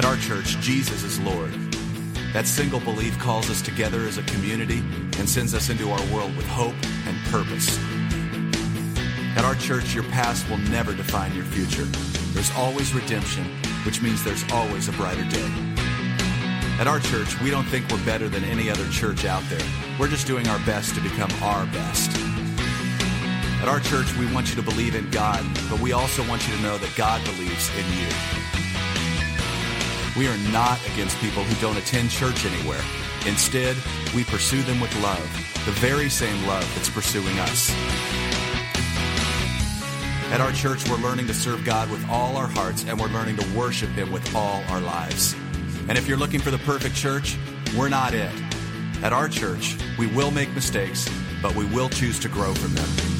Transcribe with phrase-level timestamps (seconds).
[0.00, 1.52] At our church, Jesus is Lord.
[2.32, 4.78] That single belief calls us together as a community
[5.18, 6.74] and sends us into our world with hope
[7.06, 7.78] and purpose.
[9.36, 11.84] At our church, your past will never define your future.
[12.32, 13.44] There's always redemption,
[13.84, 15.52] which means there's always a brighter day.
[16.80, 19.68] At our church, we don't think we're better than any other church out there.
[19.98, 22.10] We're just doing our best to become our best.
[23.60, 26.56] At our church, we want you to believe in God, but we also want you
[26.56, 28.59] to know that God believes in you.
[30.20, 32.82] We are not against people who don't attend church anywhere.
[33.26, 33.74] Instead,
[34.14, 35.22] we pursue them with love,
[35.64, 37.70] the very same love that's pursuing us.
[40.30, 43.38] At our church, we're learning to serve God with all our hearts, and we're learning
[43.38, 45.34] to worship Him with all our lives.
[45.88, 47.38] And if you're looking for the perfect church,
[47.74, 48.30] we're not it.
[49.02, 51.08] At our church, we will make mistakes,
[51.40, 53.19] but we will choose to grow from them.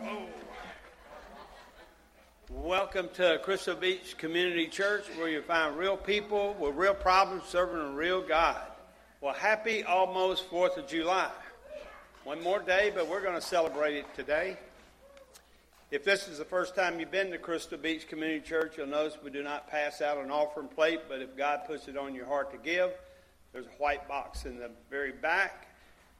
[2.63, 7.81] Welcome to Crystal Beach Community Church where you find real people with real problems serving
[7.81, 8.61] a real God.
[9.19, 11.31] Well, happy almost 4th of July.
[12.23, 14.57] One more day, but we're going to celebrate it today.
[15.89, 19.17] If this is the first time you've been to Crystal Beach Community Church, you'll notice
[19.23, 22.27] we do not pass out an offering plate, but if God puts it on your
[22.27, 22.91] heart to give,
[23.53, 25.67] there's a white box in the very back,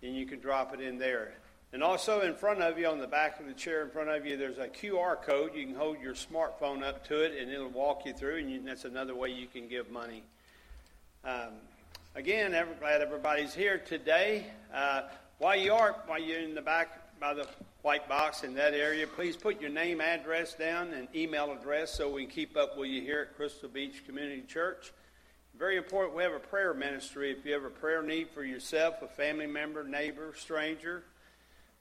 [0.02, 1.34] and you can drop it in there.
[1.74, 4.26] And also in front of you, on the back of the chair in front of
[4.26, 5.56] you, there's a QR code.
[5.56, 8.62] You can hold your smartphone up to it, and it'll walk you through, and you,
[8.62, 10.24] that's another way you can give money.
[11.24, 11.54] Um,
[12.14, 14.48] again, ever, glad everybody's here today.
[14.74, 15.04] Uh,
[15.38, 17.48] while you are, while you're in the back by the
[17.84, 22.12] white box in that area, please put your name, address down, and email address so
[22.12, 24.92] we can keep up with you here at Crystal Beach Community Church.
[25.58, 27.32] Very important, we have a prayer ministry.
[27.32, 31.04] If you have a prayer need for yourself, a family member, neighbor, stranger,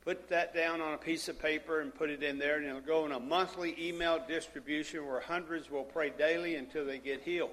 [0.05, 2.81] put that down on a piece of paper and put it in there, and it'll
[2.81, 7.51] go in a monthly email distribution where hundreds will pray daily until they get healed.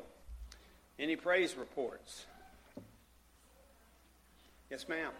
[0.97, 2.25] Any praise reports?
[4.71, 5.11] Yes, ma'am.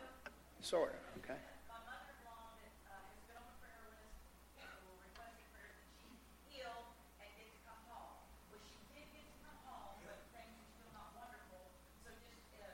[0.60, 1.24] Sort of.
[1.24, 1.38] Okay.
[1.70, 4.10] My mother-in-law that uh, has been on the prayer list
[4.58, 6.10] and will request prayer that she
[6.50, 6.76] heal
[7.22, 8.18] and get to come home.
[8.50, 11.62] Well, she did get to come home, but things are still not wonderful.
[12.02, 12.66] So just uh,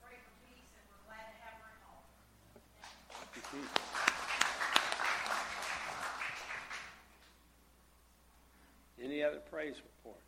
[0.00, 2.06] pray for peace, and we're glad to have her at home.
[9.02, 10.18] Any other praise reports?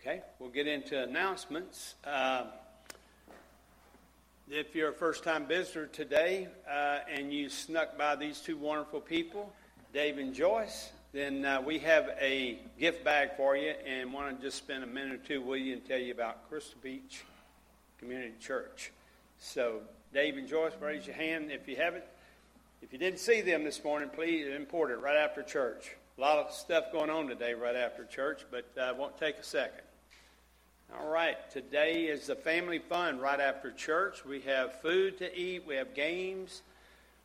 [0.00, 1.96] Okay, we'll get into announcements.
[2.04, 2.46] Um,
[4.48, 9.00] if you're a first time visitor today uh, and you snuck by these two wonderful
[9.00, 9.52] people,
[9.92, 14.46] Dave and Joyce, then uh, we have a gift bag for you and want to
[14.46, 17.24] just spend a minute or two with you and tell you about Crystal Beach
[17.98, 18.92] Community Church.
[19.40, 19.80] So,
[20.12, 22.04] Dave and Joyce, raise your hand if you haven't.
[22.82, 25.96] If you didn't see them this morning, please import it right after church.
[26.16, 29.42] A lot of stuff going on today right after church, but uh, won't take a
[29.42, 29.82] second.
[30.96, 34.24] All right, today is the family fun right after church.
[34.24, 36.62] We have food to eat, we have games,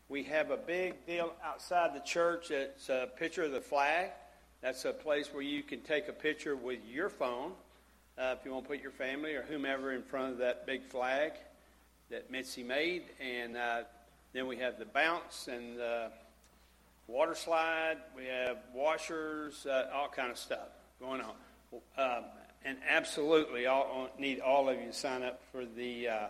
[0.07, 2.49] we have a big deal outside the church.
[2.49, 4.09] It's a picture of the flag.
[4.61, 7.51] That's a place where you can take a picture with your phone
[8.17, 10.83] uh, if you want to put your family or whomever in front of that big
[10.83, 11.33] flag
[12.09, 13.03] that Mitzi made.
[13.21, 13.81] And uh,
[14.33, 15.79] then we have the bounce and
[17.09, 17.97] water slide.
[18.15, 21.33] We have washers, uh, all kind of stuff going on.
[21.97, 22.23] Um,
[22.63, 26.27] and absolutely, I'll need all of you to sign up for the uh,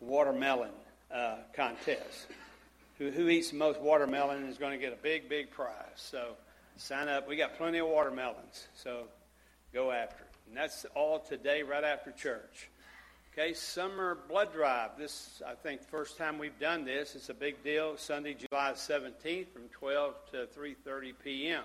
[0.00, 0.70] watermelon
[1.12, 2.26] uh, contest.
[2.98, 5.72] Who, who eats the most watermelon is going to get a big, big prize.
[5.96, 6.34] So
[6.76, 7.28] sign up.
[7.28, 9.04] We got plenty of watermelons, so
[9.74, 10.30] go after it.
[10.48, 12.68] And that's all today, right after church.
[13.32, 14.90] Okay, summer blood drive.
[14.98, 17.14] This, I think, first time we've done this.
[17.14, 17.96] It's a big deal.
[17.96, 21.62] Sunday, July 17th, from 12 to 3:30 p.m.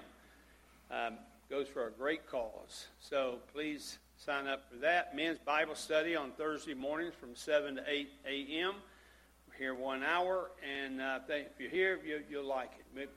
[0.90, 1.16] Um,
[1.50, 2.88] goes for a great cause.
[3.02, 5.14] So please sign up for that.
[5.14, 8.76] Men's Bible study on Thursday mornings from 7 to 8 a.m.
[9.50, 13.10] We're here one hour, and uh, if you're here, you, you'll like it.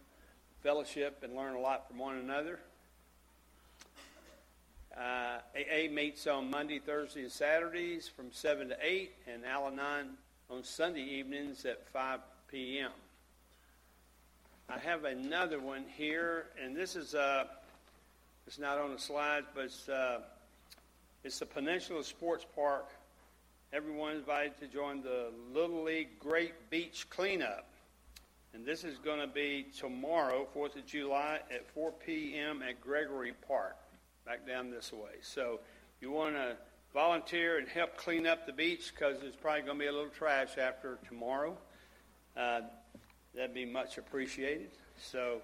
[0.65, 2.59] Fellowship and learn a lot from one another.
[4.97, 10.17] Uh, AA meets on Monday, Thursday, and Saturdays from 7 to 8, and Al Anon
[10.51, 12.91] on Sunday evenings at 5 p.m.
[14.69, 17.45] I have another one here, and this is uh,
[18.51, 20.19] it's not on the slides, but it's, uh,
[21.23, 22.89] it's the Peninsula Sports Park.
[23.73, 27.69] Everyone invited to join the Little League Great Beach Cleanup.
[28.53, 32.63] And this is going to be tomorrow, 4th of July, at 4 p.m.
[32.69, 33.77] at Gregory Park,
[34.31, 35.19] back down this way.
[35.23, 35.59] So
[36.01, 36.55] you want to
[36.95, 40.09] volunteer and help clean up the beach, because there's probably going to be a little
[40.09, 41.57] trash after tomorrow,
[42.37, 42.61] uh,
[43.35, 44.71] that'd be much appreciated.
[45.03, 45.41] So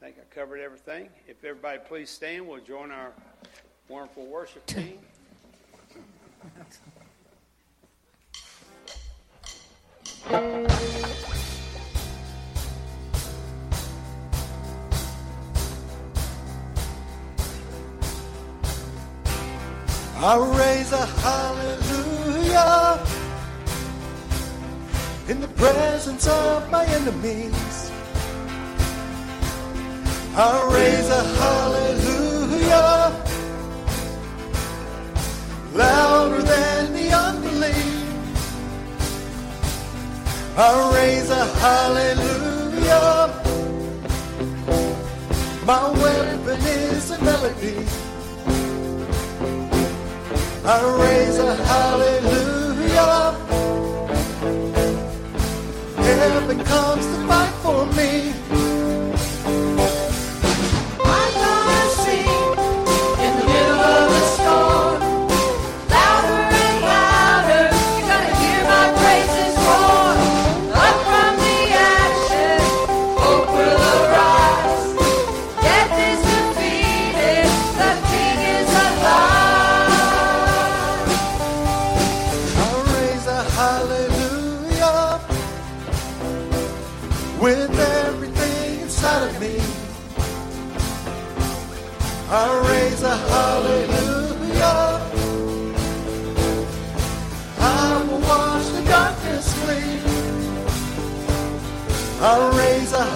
[0.00, 1.08] I think I covered everything.
[1.26, 3.10] If everybody please stand, we'll join our
[3.88, 5.00] wonderful worship team.
[20.18, 23.04] I raise a hallelujah
[25.28, 27.90] in the presence of my enemies.
[30.34, 33.12] I raise a hallelujah
[35.74, 38.02] louder than the unbelief.
[40.56, 43.34] I raise a hallelujah.
[45.66, 48.05] My weapon is a melody.
[50.68, 53.36] I raise a hallelujah.
[55.94, 58.45] Heaven comes to fight for me.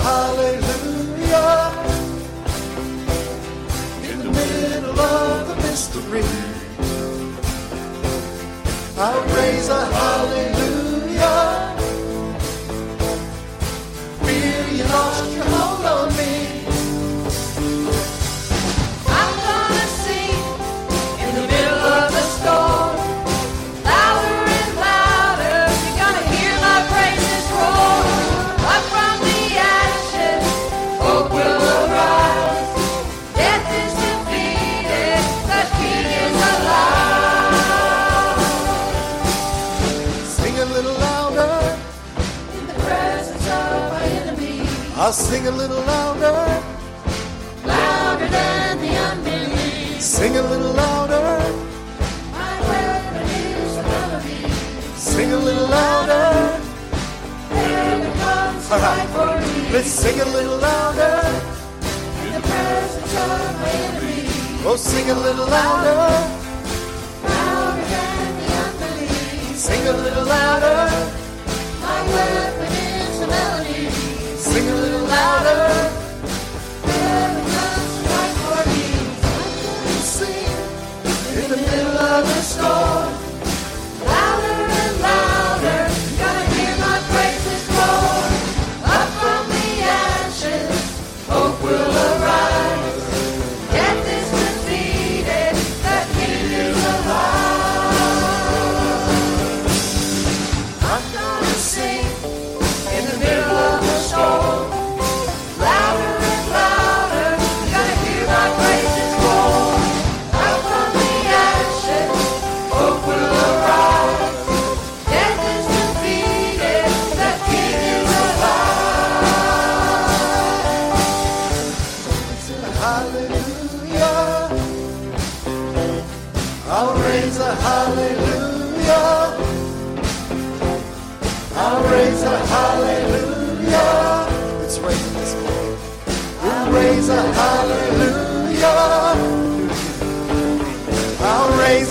[0.07, 1.73] Hallelujah
[4.09, 6.25] in the middle of the mystery.
[8.99, 10.71] I raise a hallelujah.
[14.81, 16.60] You lost your hold on me.
[45.31, 46.63] Sing a little louder.
[47.65, 50.01] louder than the unbelief.
[50.03, 51.27] Sing a little louder.
[52.33, 54.43] My weapon is a melody.
[54.97, 56.27] Sing a little louder.
[57.51, 59.47] Heaven comes All fight for right.
[59.47, 59.73] me.
[59.73, 61.15] Let's sing a little louder.
[62.25, 63.29] In the presence of
[63.63, 65.97] my enemies, Oh, sing a little louder.
[67.31, 69.57] louder than the unbelief.
[69.57, 71.20] Sing a little louder.
[74.51, 75.91] Sing a little louder.
[80.03, 80.45] Sing
[81.37, 83.10] in the middle of the storm.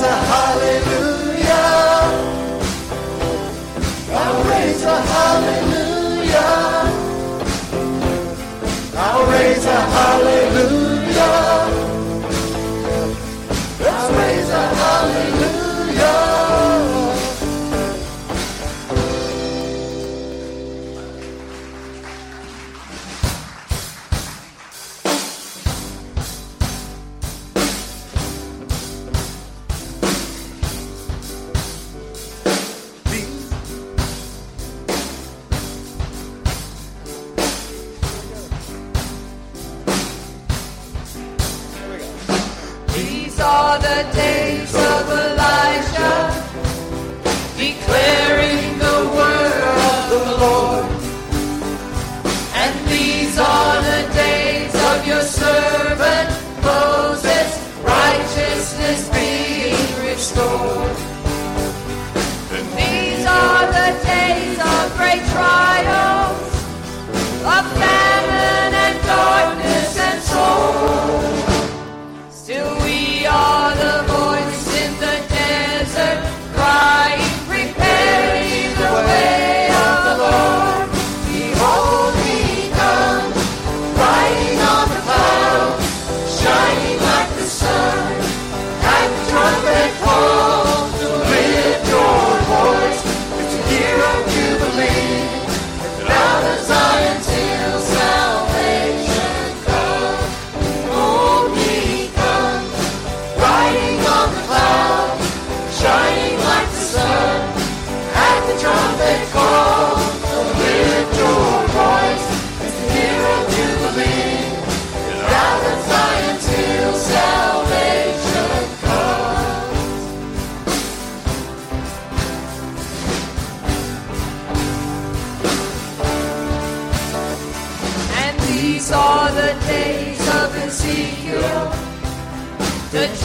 [0.09, 0.88] Hallelujah.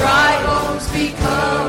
[0.04, 1.63] triumphs become.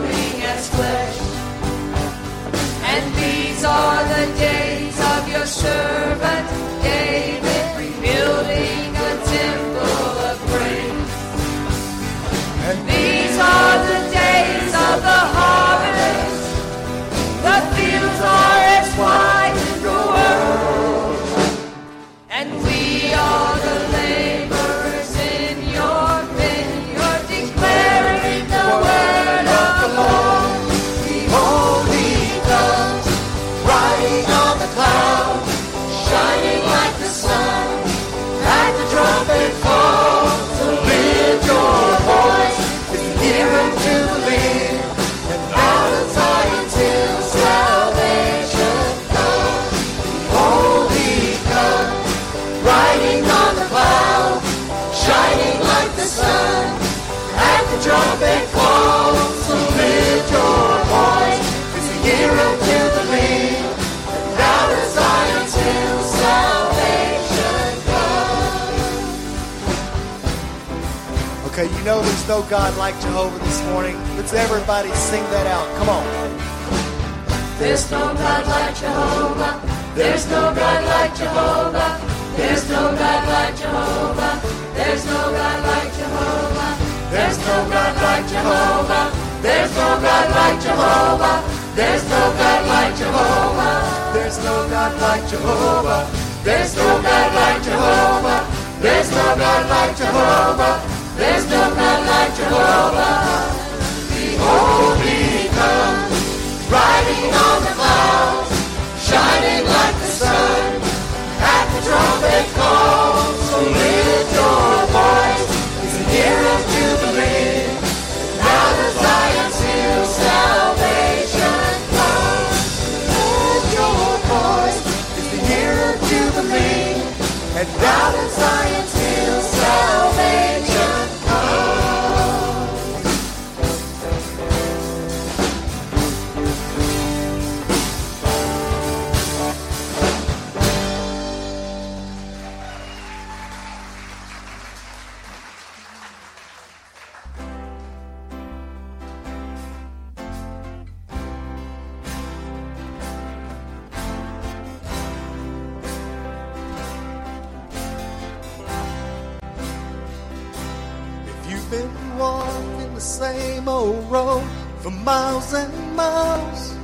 [164.81, 166.75] for miles and miles.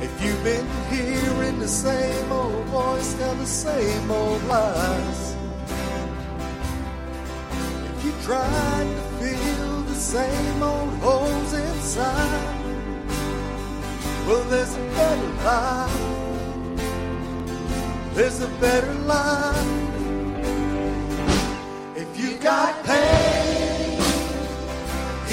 [0.00, 5.36] If you've been hearing the same old voice, tell the same old lies.
[7.90, 12.56] If you tried to fill the same old holes inside,
[14.26, 16.16] well, there's a better life.
[18.14, 19.66] There's a better life.
[21.96, 23.05] If you got pain.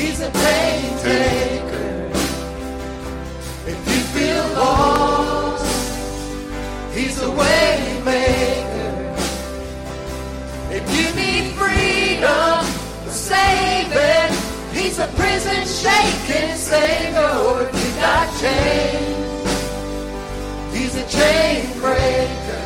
[0.04, 2.12] He's a pain taker.
[3.72, 5.66] If you feel lost,
[6.94, 9.16] He's a way maker.
[10.78, 12.66] If you need freedom,
[13.08, 14.32] saving,
[14.74, 17.64] He's a prison shaking Savior.
[17.64, 19.56] If you got chains,
[20.76, 22.64] He's a chain breaker.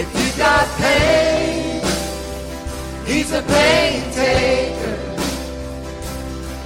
[0.00, 1.82] If you got pain,
[3.04, 4.75] He's a pain taker.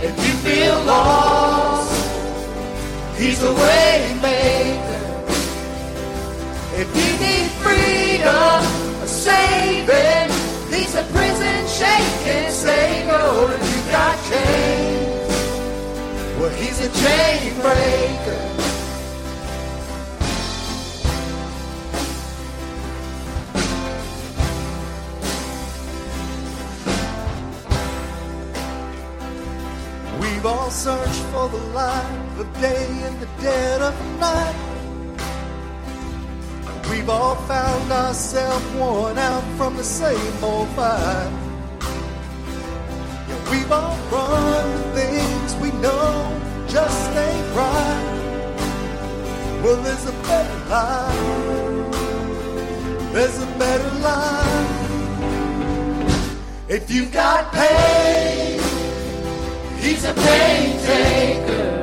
[0.02, 1.92] If you feel lost,
[3.18, 5.00] he's a way maker.
[6.74, 8.64] If you need freedom,
[9.02, 10.30] a saving,
[10.72, 13.52] he's a prison shaking savior.
[13.52, 15.30] If you got chains,
[16.40, 18.69] well, he's a chain breaker.
[30.70, 34.54] Searched for the light of day in the dead of night.
[36.88, 41.30] We've all found ourselves worn out from the same old fight.
[43.28, 48.20] Yeah, we've all run to things we know just ain't right.
[49.62, 51.92] Well, there's a better life.
[53.12, 54.70] There's a better life.
[56.68, 58.59] If you've got pain,
[59.80, 61.82] he's a pain taker.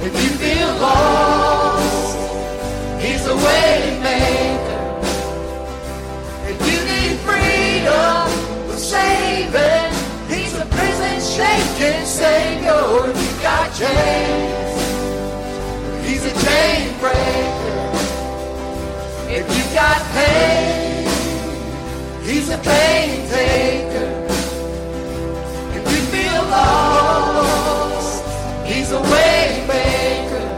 [0.00, 2.16] If you feel lost,
[3.02, 4.84] he's a way maker.
[6.52, 8.26] If you need freedom
[8.70, 9.92] or saving,
[10.32, 13.10] he's a prison shaking savior.
[13.10, 14.78] If you got chains,
[16.06, 17.78] he's a chain breaker.
[19.30, 21.06] If you got pain,
[22.24, 24.27] he's a pain taker.
[28.88, 30.48] He's a way maker.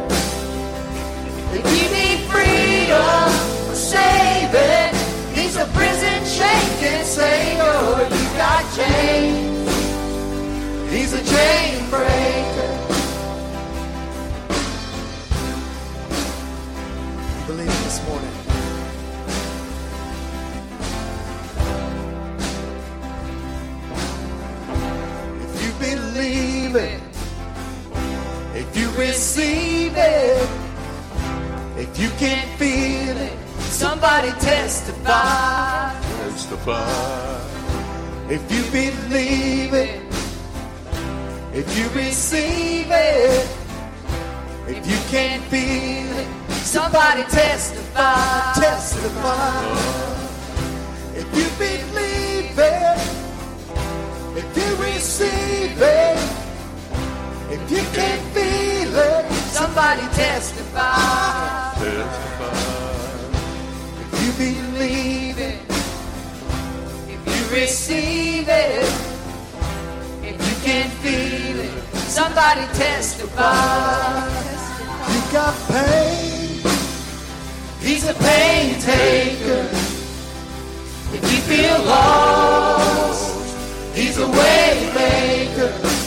[1.52, 3.28] If you need freedom
[3.74, 4.94] saving,
[5.34, 5.90] he's a prison.
[7.20, 9.70] You got chains,
[10.90, 12.79] he's a chain breaker.
[29.00, 30.48] Receive it,
[31.78, 35.98] if you can't feel it, somebody testify.
[36.20, 37.40] Testify.
[38.28, 40.02] If you believe it,
[41.54, 43.48] if you receive it,
[44.68, 46.28] if you can't feel it,
[46.62, 48.52] somebody testify.
[48.54, 49.64] Testify.
[51.20, 53.00] If you believe it,
[54.40, 56.19] if you receive it,
[57.52, 61.74] if you can't feel it, somebody testify.
[61.74, 62.80] Testify.
[64.02, 65.58] If you believe it,
[67.08, 68.84] if you receive it,
[70.22, 74.28] if you can't feel it, somebody testify.
[75.12, 76.62] You got pain,
[77.80, 79.66] he's a pain taker.
[81.12, 83.24] If you feel lost,
[83.96, 85.99] he's a way maker.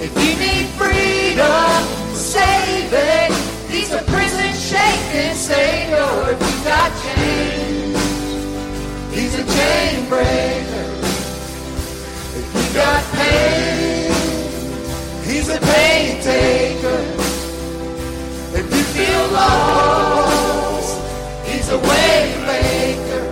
[0.00, 3.34] If you need freedom, saving,
[3.68, 6.06] he's a prison shaking savior.
[6.30, 7.98] If you got chains,
[9.12, 10.86] he's a chain breaker.
[12.38, 14.12] If you got pain,
[15.26, 17.02] he's a pain taker.
[18.54, 20.94] If you feel lost,
[21.44, 23.26] he's a way maker.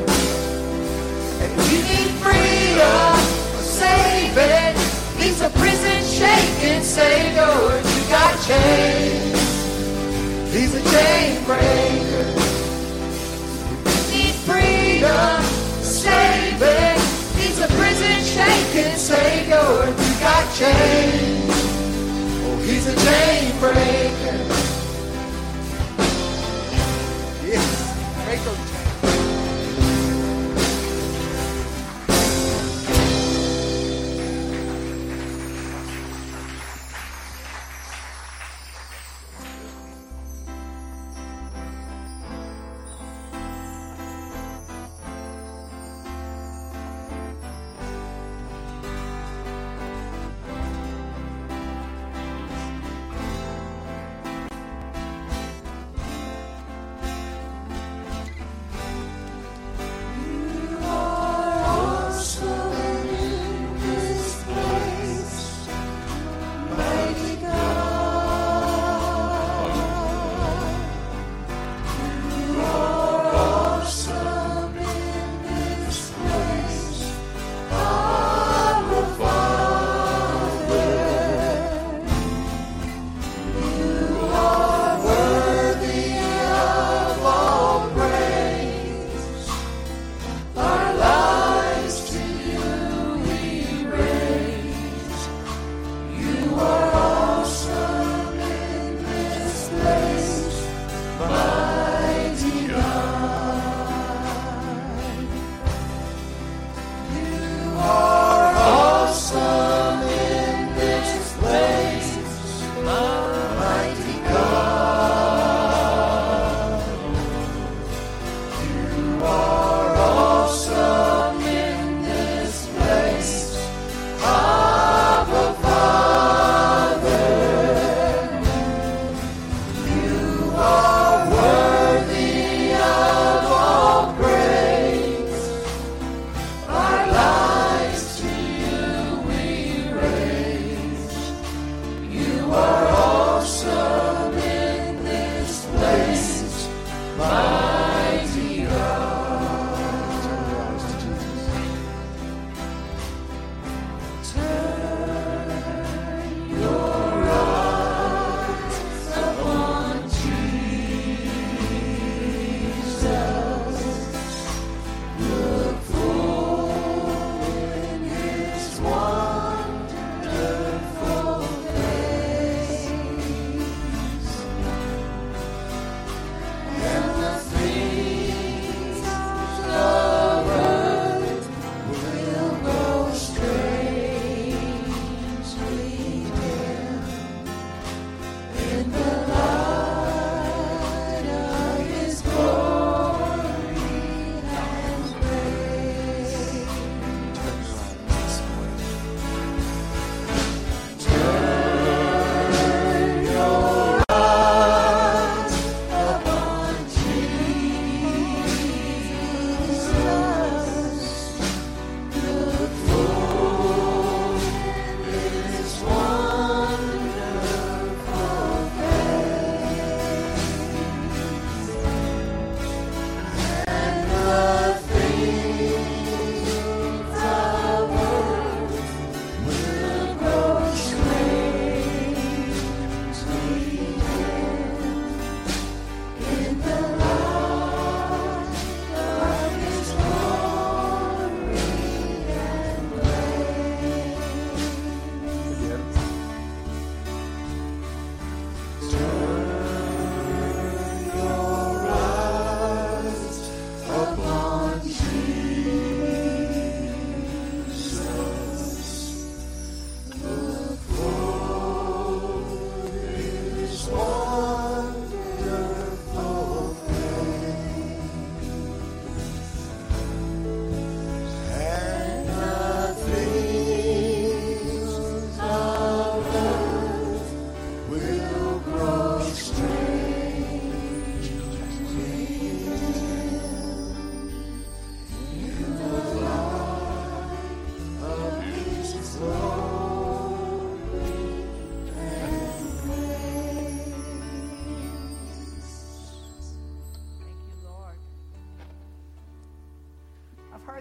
[1.47, 4.66] If you need freedom, he's a
[6.37, 7.79] prison shaking savior.
[7.79, 9.41] If you got chains,
[10.53, 12.27] he's a chain breaker.
[14.11, 15.43] Need freedom,
[15.83, 17.01] saving,
[17.39, 19.89] he's a prison shaking savior.
[19.89, 21.51] If you got chains,
[22.45, 24.39] oh, he's a chain breaker.
[27.47, 28.76] Yes, break those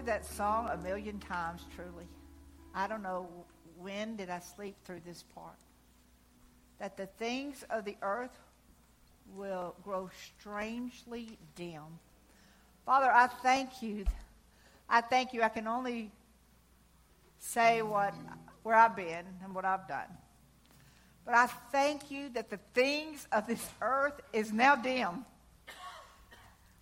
[0.06, 2.06] that song a million times, truly.
[2.74, 3.28] I don't know
[3.78, 5.58] when did I sleep through this part.
[6.78, 8.38] That the things of the earth
[9.34, 11.98] will grow strangely dim.
[12.84, 14.04] Father, I thank you.
[14.88, 15.42] I thank you.
[15.42, 16.12] I can only
[17.38, 18.14] say what
[18.62, 20.08] where I've been and what I've done.
[21.24, 25.24] But I thank you that the things of this earth is now dim.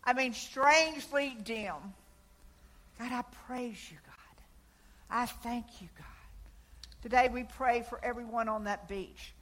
[0.05, 1.75] I mean, strangely dim.
[2.99, 4.15] God, I praise you, God.
[5.11, 6.07] I thank you, God.
[7.03, 9.35] Today we pray for everyone on that beach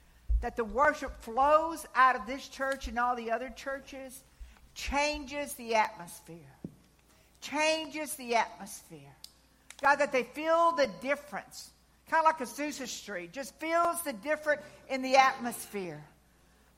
[0.43, 4.25] that the worship flows out of this church and all the other churches,
[4.75, 6.37] changes the atmosphere.
[7.41, 8.99] Changes the atmosphere.
[9.81, 11.71] God, that they feel the difference.
[12.11, 16.03] Kind of like Azusa Street, just feels the different in the atmosphere.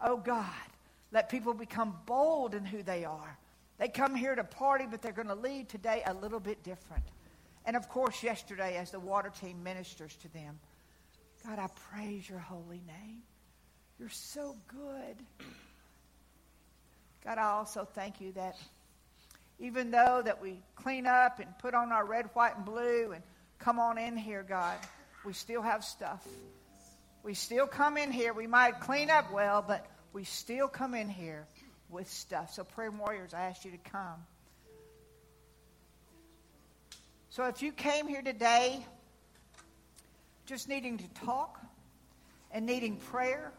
[0.03, 0.45] Oh God,
[1.11, 3.39] let people become bold in who they are.
[3.85, 7.05] They come here to party, but they're going to leave today a little bit different.
[7.67, 10.59] And of course, yesterday, as the water team ministers to them,
[11.47, 13.19] God, I praise your holy name.
[13.99, 15.47] You're so good.
[17.27, 18.57] God, I also thank you that
[19.59, 23.23] even though that we clean up and put on our red, white, and blue and
[23.59, 24.79] come on in here, God,
[25.27, 26.27] we still have stuff.
[27.23, 28.33] We still come in here.
[28.33, 31.47] We might clean up well, but we still come in here
[31.91, 32.53] with stuff.
[32.53, 34.25] So, prayer warriors, I ask you to come.
[37.31, 38.85] So, if you came here today
[40.47, 41.61] just needing to talk
[42.53, 43.53] and needing prayer,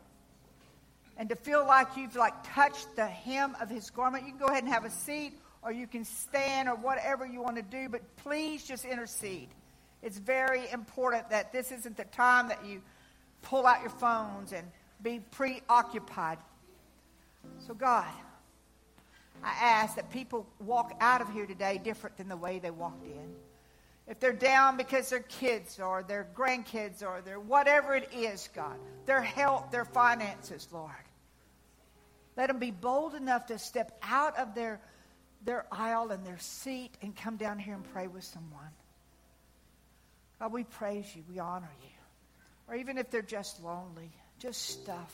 [1.18, 4.48] and to feel like you've like touched the hem of his garment, you can go
[4.48, 7.90] ahead and have a seat or you can stand or whatever you want to do,
[7.90, 9.48] but please just intercede.
[10.04, 12.82] It's very important that this isn't the time that you
[13.42, 14.68] pull out your phones and
[15.02, 16.38] be preoccupied.
[17.60, 18.06] So, God,
[19.44, 23.06] I ask that people walk out of here today different than the way they walked
[23.06, 23.36] in.
[24.08, 28.78] If they're down because their kids or their grandkids or their whatever it is, God,
[29.06, 30.92] their health, their finances, Lord.
[32.38, 34.80] Let them be bold enough to step out of their,
[35.44, 38.70] their aisle and their seat and come down here and pray with someone.
[40.40, 41.24] God, we praise you.
[41.30, 41.90] We honor you.
[42.68, 45.14] Or even if they're just lonely, just stuff.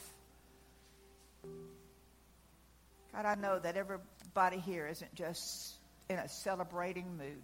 [3.13, 5.75] God, I know that everybody here isn't just
[6.09, 7.43] in a celebrating mood.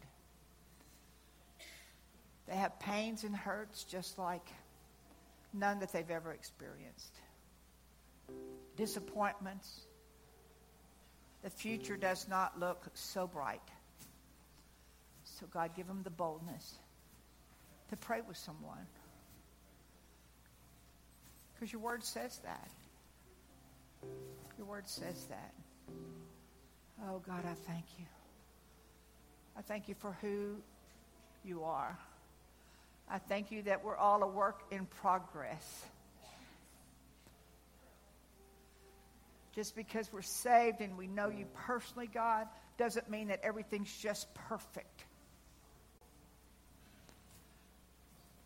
[2.47, 4.47] They have pains and hurts just like
[5.53, 7.13] none that they've ever experienced.
[8.77, 9.81] Disappointments.
[11.43, 13.61] The future does not look so bright.
[15.39, 16.75] So, God, give them the boldness
[17.89, 18.87] to pray with someone.
[21.53, 22.69] Because your word says that.
[24.57, 25.53] Your word says that.
[27.05, 28.05] Oh, God, I thank you.
[29.57, 30.55] I thank you for who
[31.43, 31.97] you are.
[33.09, 35.85] I thank you that we're all a work in progress.
[39.53, 44.27] Just because we're saved and we know you personally, God, doesn't mean that everything's just
[44.33, 45.05] perfect.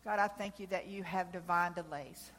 [0.04, 2.30] God, I thank you that you have divine delays.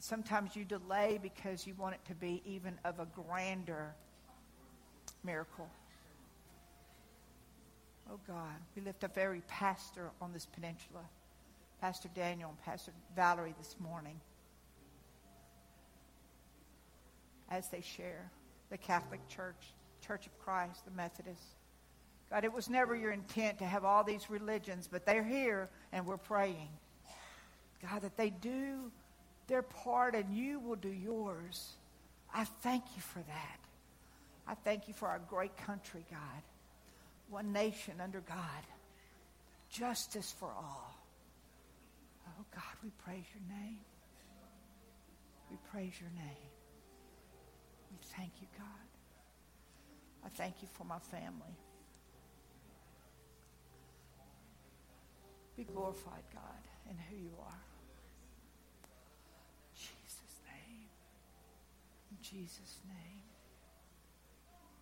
[0.00, 3.94] Sometimes you delay because you want it to be even of a grander
[5.24, 5.68] miracle.
[8.10, 11.02] Oh God, we lift up every pastor on this peninsula,
[11.80, 14.18] Pastor Daniel and Pastor Valerie this morning,
[17.50, 18.30] as they share
[18.70, 19.74] the Catholic Church,
[20.06, 21.42] Church of Christ, the Methodist.
[22.30, 26.06] God, it was never your intent to have all these religions, but they're here and
[26.06, 26.68] we're praying.
[27.82, 28.90] God, that they do
[29.48, 31.72] their part and you will do yours.
[32.32, 33.58] I thank you for that.
[34.46, 36.42] I thank you for our great country, God
[37.28, 38.64] one nation under God,
[39.70, 40.94] justice for all.
[42.26, 43.78] Oh God, we praise your name.
[45.50, 46.50] We praise your name.
[47.90, 48.66] We thank you, God.
[50.24, 51.56] I thank you for my family.
[55.56, 57.64] Be glorified, God, in who you are.
[59.64, 60.88] In Jesus' name.
[62.07, 63.22] In Jesus' name.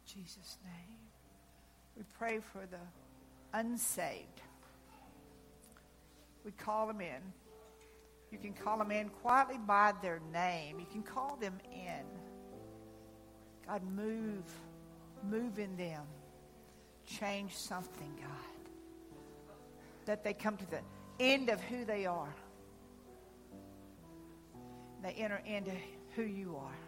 [0.06, 0.98] Jesus' name.
[1.96, 2.78] We pray for the
[3.52, 4.42] unsaved.
[6.44, 7.20] We call them in.
[8.30, 10.78] You can call them in quietly by their name.
[10.78, 12.04] You can call them in.
[13.66, 14.44] God, move.
[15.28, 16.02] Move in them.
[17.06, 18.30] Change something, God.
[20.04, 20.80] That they come to the
[21.18, 22.34] end of who they are.
[25.02, 25.72] They enter into
[26.14, 26.85] who you are.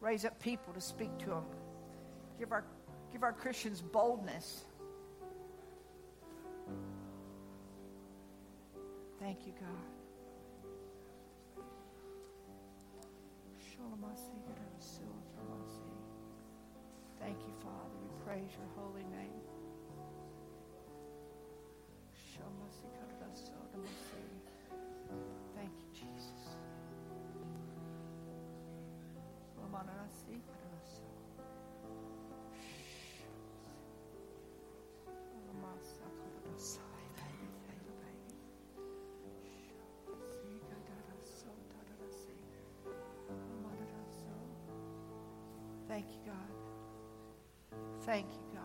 [0.00, 1.44] Raise up people to speak to them.
[2.38, 2.64] Give our
[3.12, 4.64] Give our Christians boldness.
[9.18, 9.88] Thank you, God.
[17.18, 17.96] Thank you, Father.
[18.02, 19.37] We praise your holy name.
[45.88, 47.78] Thank you, God.
[48.02, 48.62] Thank you, God.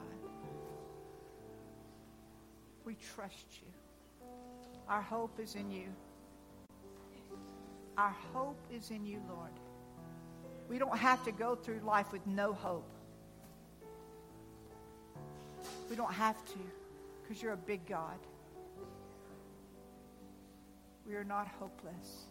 [2.86, 4.28] We trust you.
[4.88, 5.88] Our hope is in you.
[7.98, 9.52] Our hope is in you, Lord.
[10.74, 12.90] We don't have to go through life with no hope.
[15.88, 16.60] We don't have to
[17.22, 18.18] because you're a big God.
[21.08, 22.24] We are not hopeless.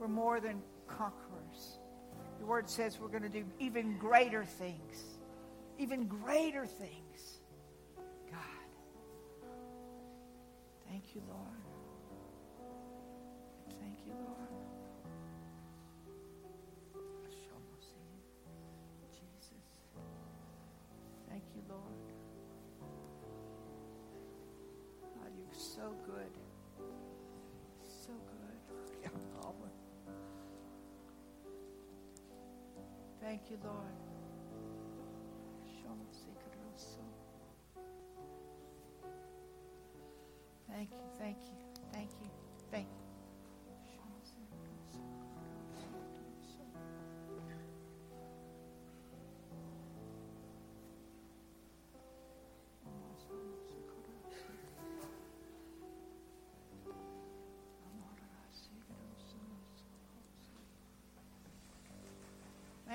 [0.00, 1.78] We're more than conquerors.
[2.40, 5.04] The word says we're going to do even greater things.
[5.78, 7.38] Even greater things.
[8.32, 8.40] God.
[10.88, 11.65] Thank you, Lord.
[33.36, 33.96] Thank you, Lord.
[40.66, 41.65] Thank you, thank you,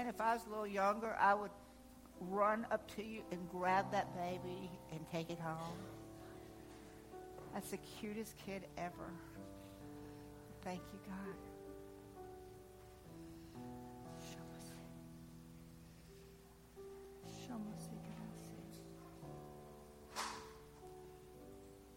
[0.02, 1.52] Man, if I was a little younger, I would
[2.22, 5.78] run up to you and grab that baby and take it home.
[7.54, 9.14] That's the cutest kid ever.
[10.64, 11.36] Thank you, God.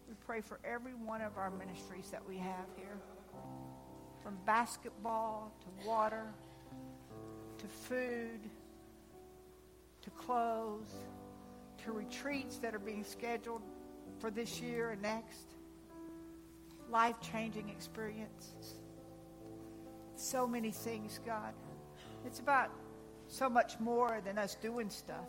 [0.07, 2.99] We pray for every one of our ministries that we have here.
[4.21, 6.27] From basketball to water
[7.65, 8.39] to food
[10.01, 10.93] to clothes
[11.83, 13.61] to retreats that are being scheduled
[14.19, 15.45] for this year and next.
[16.89, 18.75] Life changing experiences.
[20.15, 21.53] So many things, God.
[22.25, 22.69] It's about
[23.27, 25.27] so much more than us doing stuff.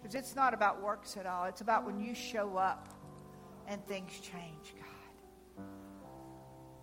[0.00, 1.44] Because it's not about works at all.
[1.44, 2.88] It's about when you show up
[3.66, 5.64] and things change, God.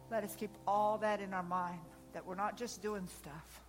[0.09, 1.81] Let us keep all that in our mind
[2.13, 3.68] that we're not just doing stuff.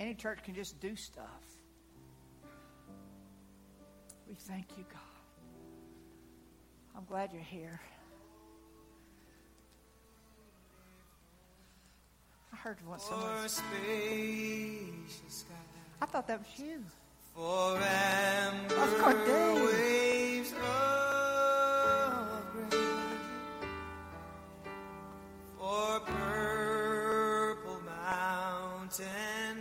[0.00, 1.24] Any church can just do stuff.
[4.28, 5.00] We thank you, God.
[6.96, 7.80] I'm glad you're here.
[12.52, 13.64] I heard what someone For spacious
[15.28, 15.54] sky,
[16.02, 16.82] I thought that was you.
[17.34, 20.52] for amber waves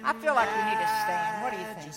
[0.10, 1.44] I feel like we need to stand.
[1.44, 1.92] What do you think?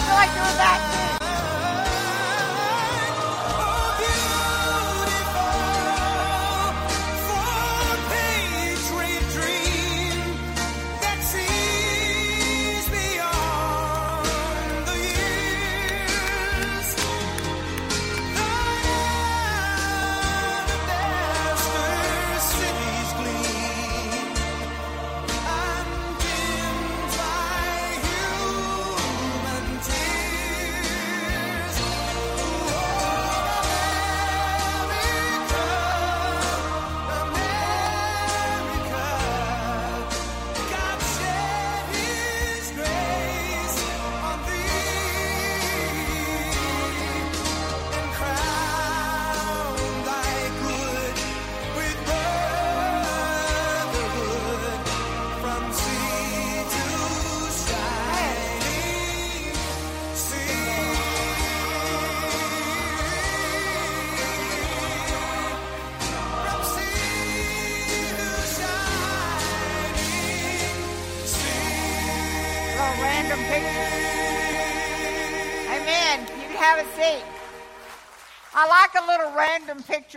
[0.00, 1.09] I feel like doing that.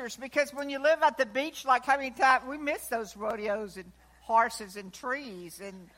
[0.03, 3.15] Pictures because when you live at the beach, like how many times we miss those
[3.15, 3.91] rodeos and
[4.21, 5.89] horses and trees and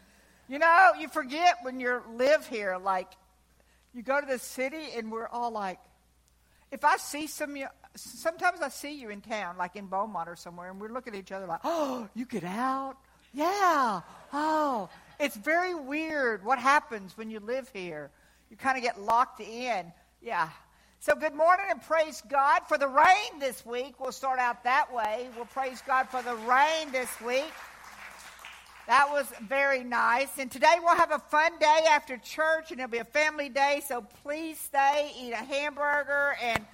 [0.48, 2.78] you know you forget when you live here.
[2.78, 3.08] Like
[3.94, 5.80] you go to the city and we're all like,
[6.72, 7.56] if I see some,
[7.96, 11.16] sometimes I see you in town, like in Beaumont or somewhere, and we look at
[11.16, 12.98] each other like, oh, you get out?
[13.34, 14.02] Yeah.
[14.34, 14.90] Oh,
[15.20, 18.12] it's very weird what happens when you live here.
[18.50, 19.92] You kind of get locked in.
[20.22, 20.50] Yeah.
[21.06, 24.00] So, good morning and praise God for the rain this week.
[24.00, 25.30] We'll start out that way.
[25.36, 27.54] We'll praise God for the rain this week.
[28.88, 30.40] That was very nice.
[30.40, 33.84] And today we'll have a fun day after church, and it'll be a family day.
[33.88, 36.66] So please stay, eat a hamburger, and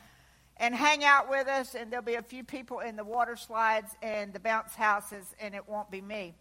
[0.56, 1.76] and hang out with us.
[1.76, 5.54] And there'll be a few people in the water slides and the bounce houses, and
[5.54, 6.36] it won't be me.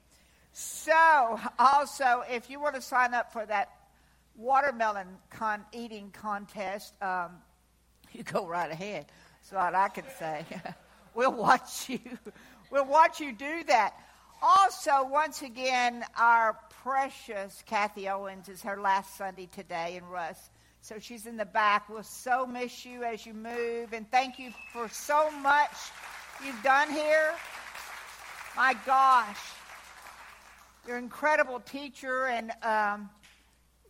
[0.52, 3.70] So also, if you want to sign up for that
[4.36, 7.30] watermelon con- eating contest, um,
[8.12, 9.06] you go right ahead.
[9.40, 10.44] That's what I can say.
[11.14, 12.00] we'll watch you.
[12.70, 13.94] We'll watch you do that.
[14.42, 20.50] Also, once again, our precious Kathy Owens is her last Sunday today in Russ.
[20.80, 21.90] So she's in the back.
[21.90, 23.92] We'll so miss you as you move.
[23.92, 25.72] And thank you for so much
[26.44, 27.34] you've done here.
[28.56, 29.38] My gosh.
[30.86, 33.10] You're an incredible teacher and um,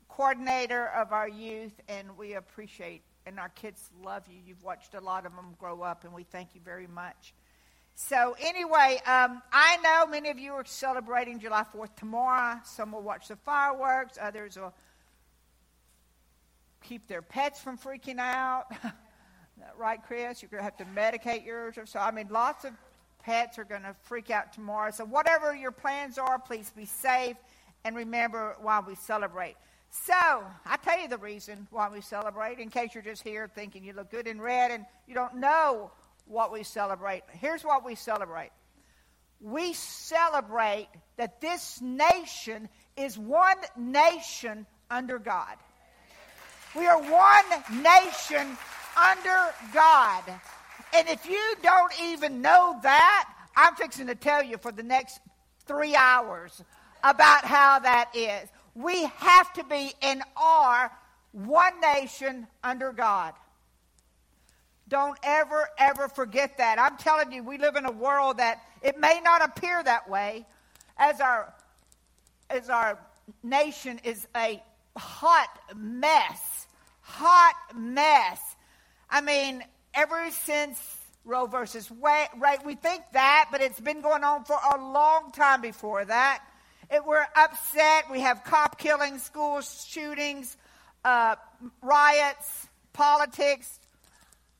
[0.08, 4.38] coordinator of our youth, and we appreciate and our kids love you.
[4.44, 7.32] You've watched a lot of them grow up, and we thank you very much.
[7.94, 12.58] So, anyway, um, I know many of you are celebrating July 4th tomorrow.
[12.64, 14.74] Some will watch the fireworks, others will
[16.82, 18.64] keep their pets from freaking out.
[19.78, 20.42] right, Chris?
[20.42, 22.00] You're going to have to medicate yours or so.
[22.00, 22.72] I mean, lots of
[23.22, 24.90] pets are going to freak out tomorrow.
[24.90, 27.36] So, whatever your plans are, please be safe
[27.84, 29.54] and remember why we celebrate.
[29.90, 33.82] So, I tell you the reason why we celebrate, in case you're just here thinking
[33.82, 35.90] you look good in red and you don't know
[36.26, 37.22] what we celebrate.
[37.32, 38.50] Here's what we celebrate
[39.40, 45.56] we celebrate that this nation is one nation under God.
[46.76, 48.56] We are one nation
[48.96, 50.22] under God.
[50.94, 55.20] And if you don't even know that, I'm fixing to tell you for the next
[55.66, 56.62] three hours
[57.02, 58.48] about how that is.
[58.74, 60.90] We have to be in our
[61.32, 63.34] one nation under God.
[64.88, 66.78] Don't ever, ever forget that.
[66.78, 70.44] I'm telling you, we live in a world that it may not appear that way
[70.98, 71.52] as our
[72.50, 72.98] as our
[73.44, 74.60] nation is a
[74.96, 76.66] hot mess.
[77.02, 78.40] Hot mess.
[79.08, 79.62] I mean,
[79.94, 80.80] ever since
[81.24, 85.30] Roe versus Wade, right, we think that, but it's been going on for a long
[85.32, 86.42] time before that.
[86.90, 88.10] It, we're upset.
[88.10, 90.56] We have cop killings, school shootings,
[91.04, 91.36] uh,
[91.82, 93.78] riots, politics,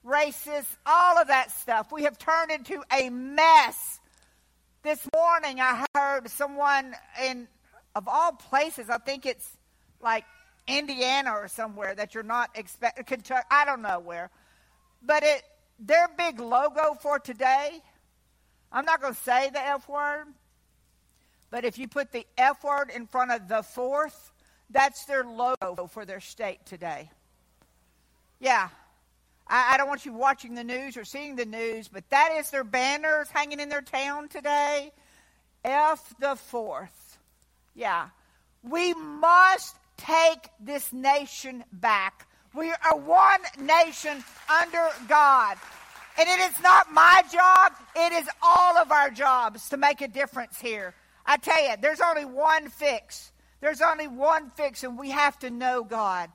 [0.06, 1.90] racist, all of that stuff.
[1.90, 3.98] We have turned into a mess.
[4.82, 7.48] This morning, I heard someone in,
[7.94, 9.58] of all places, I think it's
[10.00, 10.24] like
[10.68, 14.30] Indiana or somewhere that you're not expecting, Kentucky, I don't know where,
[15.02, 15.42] but it,
[15.78, 17.82] their big logo for today,
[18.72, 20.26] I'm not going to say the F word,
[21.50, 24.32] but if you put the F word in front of the fourth,
[24.70, 27.10] that's their logo for their state today.
[28.38, 28.68] Yeah,
[29.50, 32.50] I, I don't want you watching the news or seeing the news, but that is
[32.50, 34.92] their banners hanging in their town today.
[35.64, 37.18] F the fourth.
[37.74, 38.08] Yeah.
[38.62, 42.26] We must take this nation back.
[42.54, 45.56] We are one nation under God.
[46.18, 50.08] And it is not my job, it is all of our jobs to make a
[50.08, 50.94] difference here.
[51.30, 53.30] I tell you, there's only one fix.
[53.60, 56.28] There's only one fix, and we have to know God.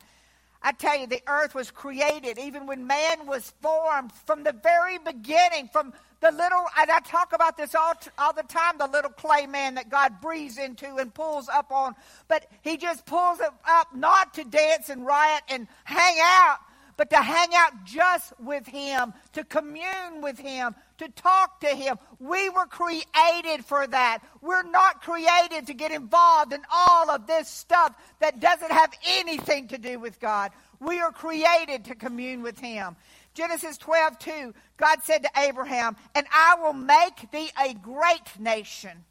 [0.63, 4.97] I tell you, the earth was created even when man was formed from the very
[4.97, 5.91] beginning, from
[6.21, 9.75] the little, and I talk about this all, all the time, the little clay man
[9.75, 11.93] that God breathes into and pulls up on.
[12.29, 16.59] But he just pulls it up not to dance and riot and hang out,
[16.95, 21.97] but to hang out just with him, to commune with him, to talk to him.
[22.19, 24.19] We were created for that.
[24.41, 29.67] We're not created to get involved in all of this stuff that doesn't have anything
[29.69, 30.51] to do with God.
[30.79, 32.95] We are created to commune with him.
[33.33, 39.03] Genesis 12, 2, God said to Abraham, And I will make thee a great nation,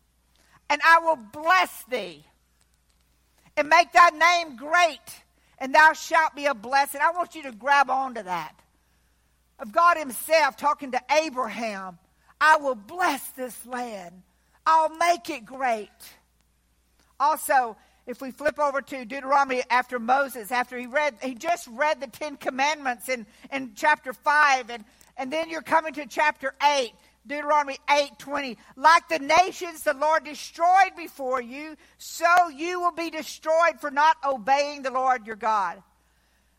[0.70, 2.24] and I will bless thee,
[3.56, 5.22] and make thy name great,
[5.58, 7.02] and thou shalt be a blessing.
[7.02, 8.54] I want you to grab onto that.
[9.58, 11.98] Of God Himself talking to Abraham,
[12.40, 14.22] I will bless this land,
[14.66, 15.88] I'll make it great.
[17.20, 17.76] Also,
[18.06, 22.06] if we flip over to Deuteronomy after Moses, after he read, he just read the
[22.06, 24.84] Ten Commandments in, in chapter 5, and,
[25.16, 26.92] and then you're coming to chapter 8,
[27.26, 28.58] Deuteronomy 8 20.
[28.76, 34.16] Like the nations the Lord destroyed before you, so you will be destroyed for not
[34.26, 35.82] obeying the Lord your God.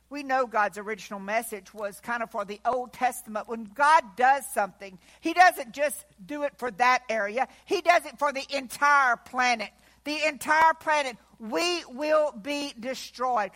[0.10, 3.48] We know God's original message was kind of for the Old Testament.
[3.48, 8.20] When God does something, He doesn't just do it for that area, He does it
[8.20, 9.72] for the entire planet.
[10.04, 13.52] The entire planet we will be destroyed.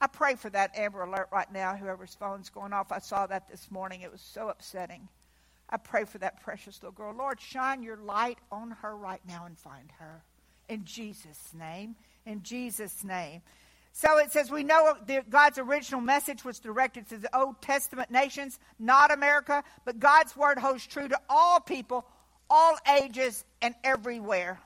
[0.00, 2.92] I pray for that Amber Alert right now, whoever's phone's going off.
[2.92, 4.02] I saw that this morning.
[4.02, 5.08] It was so upsetting.
[5.70, 7.14] I pray for that precious little girl.
[7.16, 10.22] Lord, shine your light on her right now and find her.
[10.68, 11.96] In Jesus' name.
[12.26, 13.40] In Jesus' name.
[13.96, 14.94] So it says we know
[15.30, 20.58] God's original message was directed to the Old Testament nations, not America, but God's word
[20.58, 22.06] holds true to all people,
[22.50, 24.60] all ages, and everywhere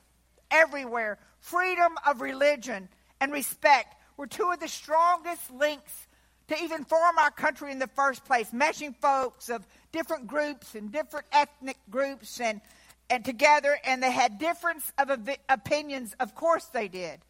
[0.51, 1.18] everywhere.
[1.41, 2.89] Freedom of religion
[3.20, 6.07] and respect were two of the strongest links
[6.49, 10.93] to even form our country in the first place, meshing folks of different groups and
[10.93, 12.61] different ethnic groups and,
[13.09, 15.11] and together, and they had difference of
[15.49, 16.14] opinions.
[16.18, 17.20] Of course they did.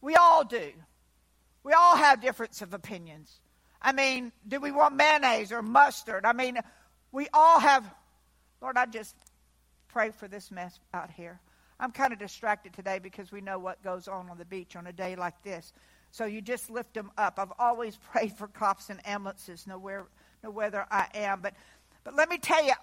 [0.00, 0.72] We all do.
[1.64, 3.40] We all have difference of opinions.
[3.80, 6.24] I mean, do we want mayonnaise or mustard?
[6.24, 6.58] I mean,
[7.10, 7.84] we all have.
[8.62, 9.16] Lord, I just
[9.88, 11.40] pray for this mess out here.
[11.80, 14.86] I'm kind of distracted today because we know what goes on on the beach on
[14.86, 15.72] a day like this.
[16.12, 17.38] So you just lift them up.
[17.38, 20.06] I've always prayed for cops and ambulances, no, where,
[20.42, 21.40] no whether I am.
[21.40, 21.54] But,
[22.04, 22.74] but let me tell you,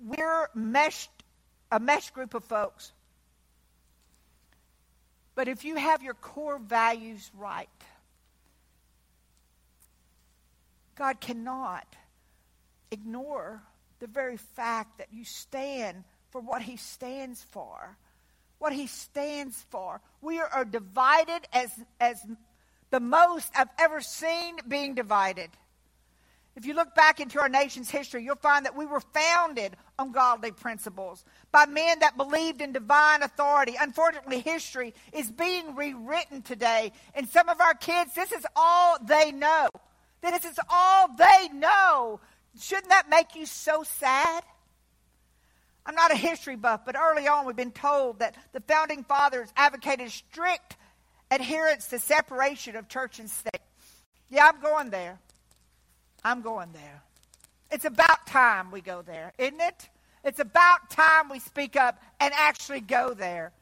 [0.00, 1.10] we're meshed,
[1.72, 2.92] a mesh group of folks.
[5.34, 7.68] But if you have your core values right,
[10.94, 11.86] God cannot
[12.90, 13.62] ignore
[14.00, 17.96] the very fact that you stand for what He stands for
[18.64, 20.00] what he stands for.
[20.22, 21.70] We are divided as,
[22.00, 22.24] as
[22.90, 25.50] the most I've ever seen being divided.
[26.56, 30.12] If you look back into our nation's history, you'll find that we were founded on
[30.12, 33.74] godly principles by men that believed in divine authority.
[33.78, 36.92] Unfortunately, history is being rewritten today.
[37.14, 39.68] And some of our kids, this is all they know.
[40.32, 42.20] This is all they know.
[42.60, 44.42] Shouldn't that make you so sad?
[45.86, 49.52] I'm not a history buff, but early on we've been told that the founding fathers
[49.56, 50.76] advocated strict
[51.30, 53.60] adherence to separation of church and state.
[54.30, 55.18] Yeah, I'm going there.
[56.24, 57.02] I'm going there.
[57.70, 59.90] It's about time we go there, isn't it?
[60.24, 63.52] It's about time we speak up and actually go there.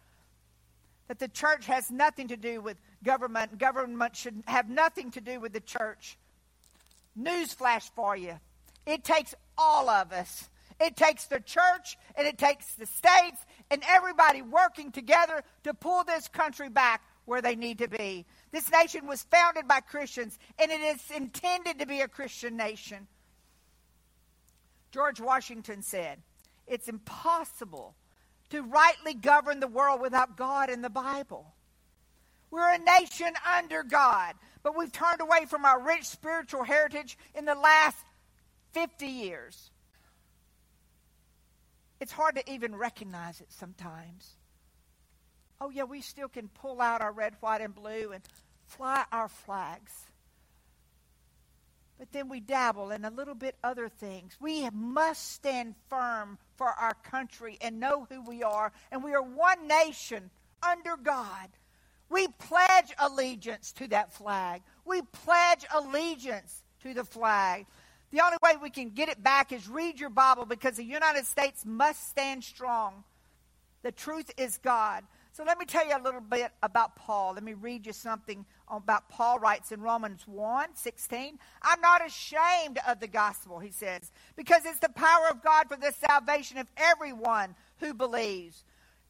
[1.08, 3.58] That the church has nothing to do with government.
[3.58, 6.16] Government should have nothing to do with the church.
[7.18, 8.38] Newsflash for you.
[8.86, 10.48] It takes all of us
[10.82, 13.38] it takes the church and it takes the states
[13.70, 18.26] and everybody working together to pull this country back where they need to be.
[18.50, 23.06] This nation was founded by Christians and it is intended to be a Christian nation.
[24.90, 26.18] George Washington said,
[26.66, 27.94] It's impossible
[28.50, 31.54] to rightly govern the world without God and the Bible.
[32.50, 37.44] We're a nation under God, but we've turned away from our rich spiritual heritage in
[37.44, 37.96] the last
[38.72, 39.70] 50 years.
[42.00, 44.36] It's hard to even recognize it sometimes.
[45.60, 48.22] Oh, yeah, we still can pull out our red, white, and blue and
[48.66, 49.92] fly our flags.
[51.98, 54.36] but then we dabble in a little bit other things.
[54.40, 59.22] We must stand firm for our country and know who we are, and we are
[59.22, 60.30] one nation
[60.62, 61.48] under God.
[62.08, 62.61] We pledge
[63.02, 64.62] allegiance to that flag.
[64.84, 67.66] We pledge allegiance to the flag.
[68.10, 71.26] The only way we can get it back is read your Bible because the United
[71.26, 73.04] States must stand strong.
[73.82, 75.04] The truth is God.
[75.32, 77.32] So let me tell you a little bit about Paul.
[77.34, 81.38] Let me read you something about Paul writes in Romans 1 16.
[81.62, 85.76] I'm not ashamed of the gospel, he says, because it's the power of God for
[85.76, 88.62] the salvation of everyone who believes.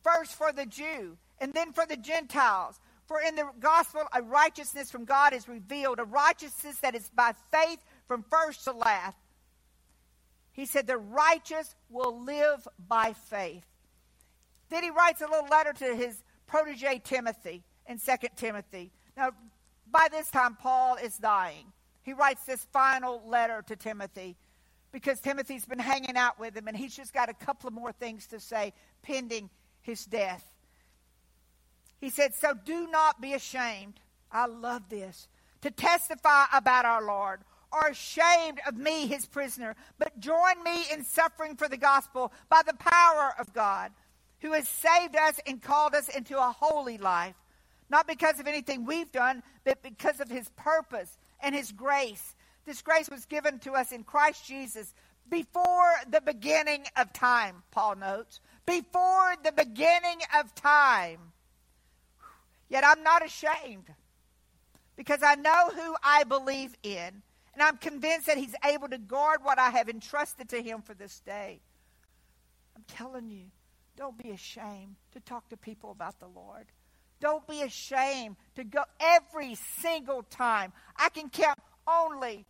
[0.04, 2.78] First for the Jew, and then for the Gentiles.
[3.06, 7.32] For in the gospel, a righteousness from God is revealed, a righteousness that is by
[7.50, 9.16] faith from first to last.
[10.52, 13.64] He said, The righteous will live by faith.
[14.70, 18.92] Then he writes a little letter to his protege Timothy in 2 Timothy.
[19.16, 19.32] Now,
[19.90, 21.72] by this time, Paul is dying.
[22.02, 24.36] He writes this final letter to Timothy
[24.92, 27.92] because Timothy's been hanging out with him and he's just got a couple of more
[27.92, 28.72] things to say
[29.02, 29.50] pending
[29.80, 30.51] his death.
[32.02, 34.00] He said, So do not be ashamed.
[34.32, 35.28] I love this.
[35.60, 37.42] To testify about our Lord,
[37.72, 42.62] or ashamed of me, his prisoner, but join me in suffering for the gospel by
[42.66, 43.92] the power of God,
[44.40, 47.36] who has saved us and called us into a holy life,
[47.88, 52.34] not because of anything we've done, but because of his purpose and his grace.
[52.66, 54.92] This grace was given to us in Christ Jesus
[55.30, 58.40] before the beginning of time, Paul notes.
[58.66, 61.31] Before the beginning of time.
[62.72, 63.84] Yet I'm not ashamed
[64.96, 69.40] because I know who I believe in, and I'm convinced that He's able to guard
[69.42, 71.60] what I have entrusted to Him for this day.
[72.74, 73.44] I'm telling you,
[73.94, 76.64] don't be ashamed to talk to people about the Lord.
[77.20, 80.72] Don't be ashamed to go every single time.
[80.96, 82.46] I can count only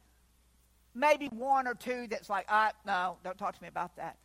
[0.95, 4.19] maybe one or two that's like, uh, no, don't talk to me about that.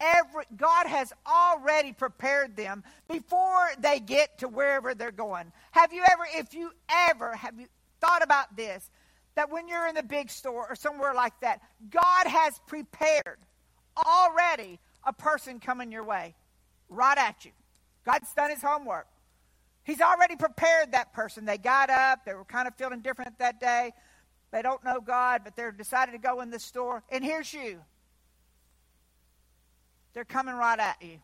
[0.00, 5.52] Every, God has already prepared them before they get to wherever they're going.
[5.70, 6.72] Have you ever, if you
[7.08, 7.66] ever, have you
[8.00, 8.90] thought about this?
[9.36, 13.38] That when you're in the big store or somewhere like that, God has prepared
[14.06, 16.34] already a person coming your way,
[16.88, 17.50] right at you.
[18.04, 19.06] God's done his homework.
[19.84, 21.44] He's already prepared that person.
[21.44, 23.92] They got up, they were kind of feeling different that day.
[24.50, 27.80] They don't know God, but they're decided to go in the store, and here's you.
[30.14, 31.18] They're coming right at you.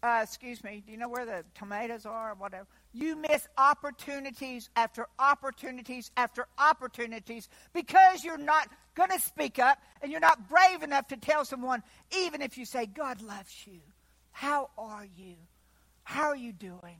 [0.00, 2.68] Uh, excuse me, do you know where the tomatoes are or whatever?
[2.92, 10.12] You miss opportunities after opportunities after opportunities because you're not going to speak up and
[10.12, 11.82] you're not brave enough to tell someone,
[12.16, 13.80] even if you say, God loves you.
[14.30, 15.34] How are you?
[16.04, 16.98] How are you doing?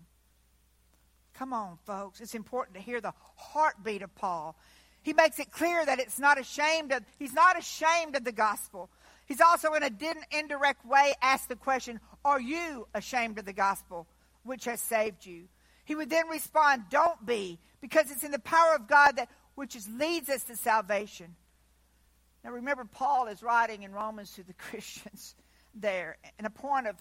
[1.35, 2.21] Come on, folks.
[2.21, 4.57] It's important to hear the heartbeat of Paul.
[5.03, 8.91] He makes it clear that it's not ashamed of, he's not ashamed of the gospel.
[9.29, 9.91] He's also, in a
[10.31, 14.07] indirect way, asked the question Are you ashamed of the gospel
[14.43, 15.45] which has saved you?
[15.85, 19.77] He would then respond, Don't be, because it's in the power of God that which
[19.77, 21.37] is, leads us to salvation.
[22.43, 25.35] Now, remember, Paul is writing in Romans to the Christians
[25.75, 26.97] there, and a point of,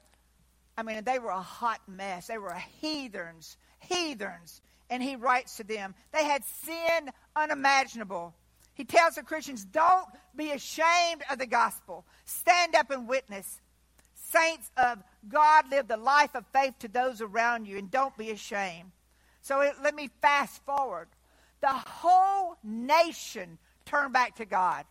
[0.77, 2.27] I mean, they were a hot mess.
[2.27, 4.61] They were heathens, heathens.
[4.89, 8.35] And he writes to them, they had sin unimaginable.
[8.77, 10.05] He tells the Christians, don't
[10.35, 12.05] be ashamed of the gospel.
[12.25, 13.59] Stand up and witness.
[14.13, 18.29] Saints of God, live the life of faith to those around you and don't be
[18.29, 18.91] ashamed.
[19.41, 21.07] So it, let me fast forward.
[21.61, 24.85] The whole nation turned back to God.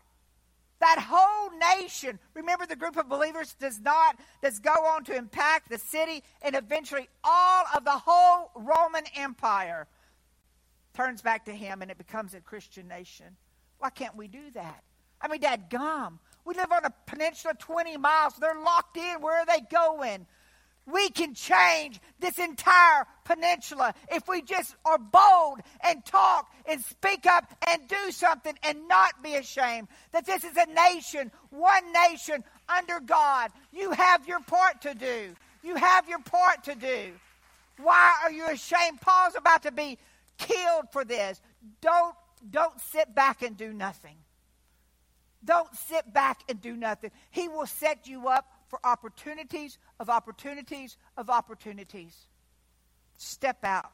[0.80, 5.70] That whole nation, remember the group of believers does not, does go on to impact
[5.70, 9.86] the city and eventually all of the whole Roman Empire
[10.92, 13.36] turns back to him and it becomes a Christian nation.
[13.78, 14.82] Why can't we do that?
[15.20, 16.18] I mean, Dad, gum.
[16.44, 18.34] We live on a peninsula 20 miles.
[18.36, 19.20] They're locked in.
[19.20, 20.26] Where are they going?
[20.86, 27.26] We can change this entire peninsula if we just are bold and talk and speak
[27.26, 32.44] up and do something and not be ashamed that this is a nation, one nation
[32.68, 33.50] under God.
[33.72, 35.34] You have your part to do.
[35.64, 37.10] You have your part to do.
[37.82, 39.00] Why are you ashamed?
[39.00, 39.98] Paul's about to be
[40.38, 41.40] killed for this.
[41.80, 42.14] Don't
[42.48, 44.16] don't sit back and do nothing.
[45.44, 47.10] Don't sit back and do nothing.
[47.30, 52.14] He will set you up for opportunities of opportunities of opportunities.
[53.16, 53.92] Step out.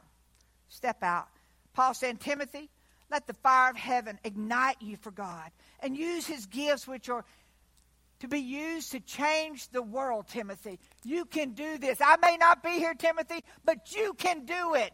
[0.68, 1.28] Step out.
[1.74, 2.70] Paul said, Timothy,
[3.10, 7.24] let the fire of heaven ignite you for God and use his gifts, which are
[8.20, 10.78] to be used to change the world, Timothy.
[11.04, 11.98] You can do this.
[12.00, 14.92] I may not be here, Timothy, but you can do it.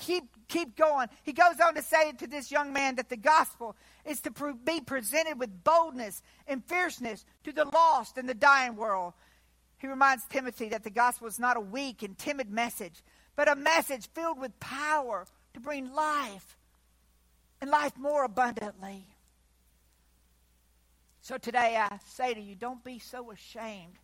[0.00, 1.08] Keep keep going.
[1.22, 4.52] He goes on to say to this young man that the gospel is to pre-
[4.52, 9.12] be presented with boldness and fierceness to the lost and the dying world.
[9.78, 13.02] He reminds Timothy that the gospel is not a weak and timid message,
[13.36, 16.56] but a message filled with power to bring life
[17.60, 19.06] and life more abundantly.
[21.22, 23.98] So today I say to you, don't be so ashamed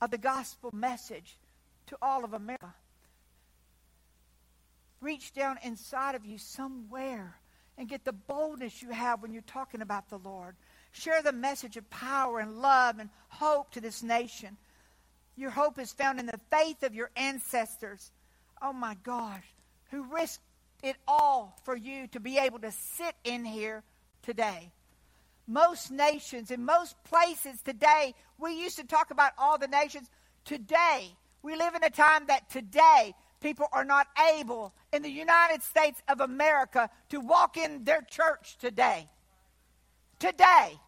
[0.00, 1.38] of the gospel message
[1.86, 2.74] to all of America.
[5.00, 7.36] Reach down inside of you somewhere
[7.78, 10.54] and get the boldness you have when you're talking about the Lord.
[10.92, 14.56] Share the message of power and love and hope to this nation.
[15.36, 18.10] Your hope is found in the faith of your ancestors.
[18.60, 19.44] Oh my gosh,
[19.90, 20.44] who risked
[20.82, 23.82] it all for you to be able to sit in here
[24.22, 24.70] today.
[25.46, 30.10] Most nations, in most places today, we used to talk about all the nations.
[30.44, 34.06] Today, we live in a time that today people are not
[34.38, 39.08] able in the United States of America to walk in their church today.
[40.18, 40.78] Today.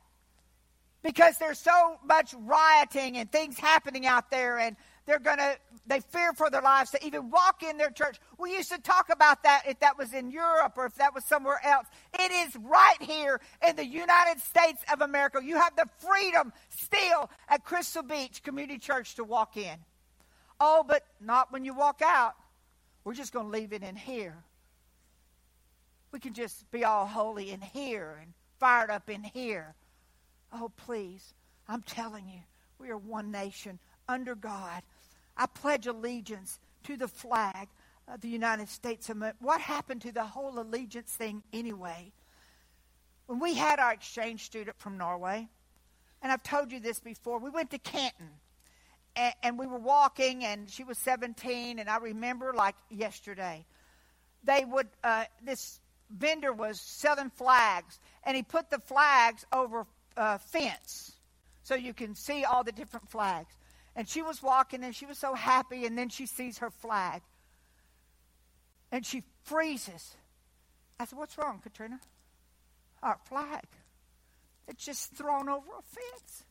[1.03, 5.99] Because there's so much rioting and things happening out there and they're going to they
[5.99, 8.21] fear for their lives to even walk in their church.
[8.39, 11.25] We used to talk about that if that was in Europe or if that was
[11.25, 11.87] somewhere else.
[12.19, 15.41] It is right here in the United States of America.
[15.43, 19.77] You have the freedom still at Crystal Beach Community Church to walk in.
[20.61, 22.35] Oh, but not when you walk out.
[23.05, 24.37] We're just going to leave it in here.
[26.13, 29.75] We can just be all holy in here and fired up in here.
[30.53, 31.35] Oh, please.
[31.69, 32.41] I'm telling you,
[32.79, 33.79] we are one nation
[34.09, 34.83] under God.
[35.37, 37.69] I pledge allegiance to the flag
[38.09, 39.39] of the United States of America.
[39.41, 42.13] What happened to the whole allegiance thing anyway?
[43.27, 45.49] When we had our exchange student from Norway,
[46.21, 48.31] and I've told you this before, we went to Canton.
[49.15, 53.65] And, and we were walking, and she was 17, and I remember like yesterday.
[54.45, 59.87] They would, uh, this vendor was selling flags, and he put the flags over
[60.17, 61.13] uh, fence
[61.63, 63.55] so you can see all the different flags.
[63.95, 67.23] And she was walking and she was so happy, and then she sees her flag.
[68.91, 70.17] And she freezes.
[70.99, 72.01] I said, What's wrong, Katrina?
[73.03, 73.65] Our flag.
[74.69, 76.45] It's just thrown over a fence.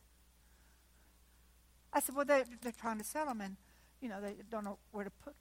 [1.92, 3.56] I said, Well, they, they're trying to sell them, and,
[4.00, 5.34] you know, they don't know where to put.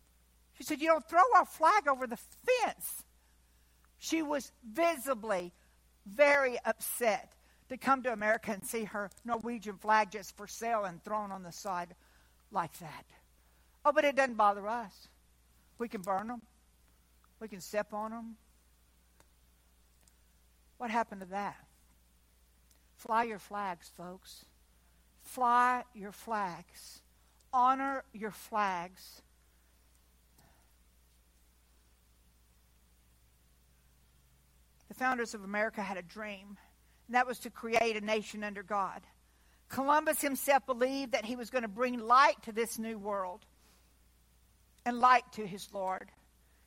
[0.53, 3.03] She said, You don't throw our flag over the fence.
[3.97, 5.53] She was visibly
[6.05, 7.33] very upset
[7.69, 11.43] to come to America and see her Norwegian flag just for sale and thrown on
[11.43, 11.95] the side
[12.51, 13.05] like that.
[13.85, 15.07] Oh, but it doesn't bother us.
[15.77, 16.41] We can burn them,
[17.39, 18.35] we can step on them.
[20.77, 21.57] What happened to that?
[22.97, 24.45] Fly your flags, folks.
[25.31, 27.01] Fly your flags.
[27.53, 29.21] Honor your flags.
[34.89, 36.57] The founders of America had a dream
[37.07, 39.01] and that was to create a nation under God.
[39.69, 43.45] Columbus himself believed that he was going to bring light to this new world
[44.85, 46.11] and light to his Lord.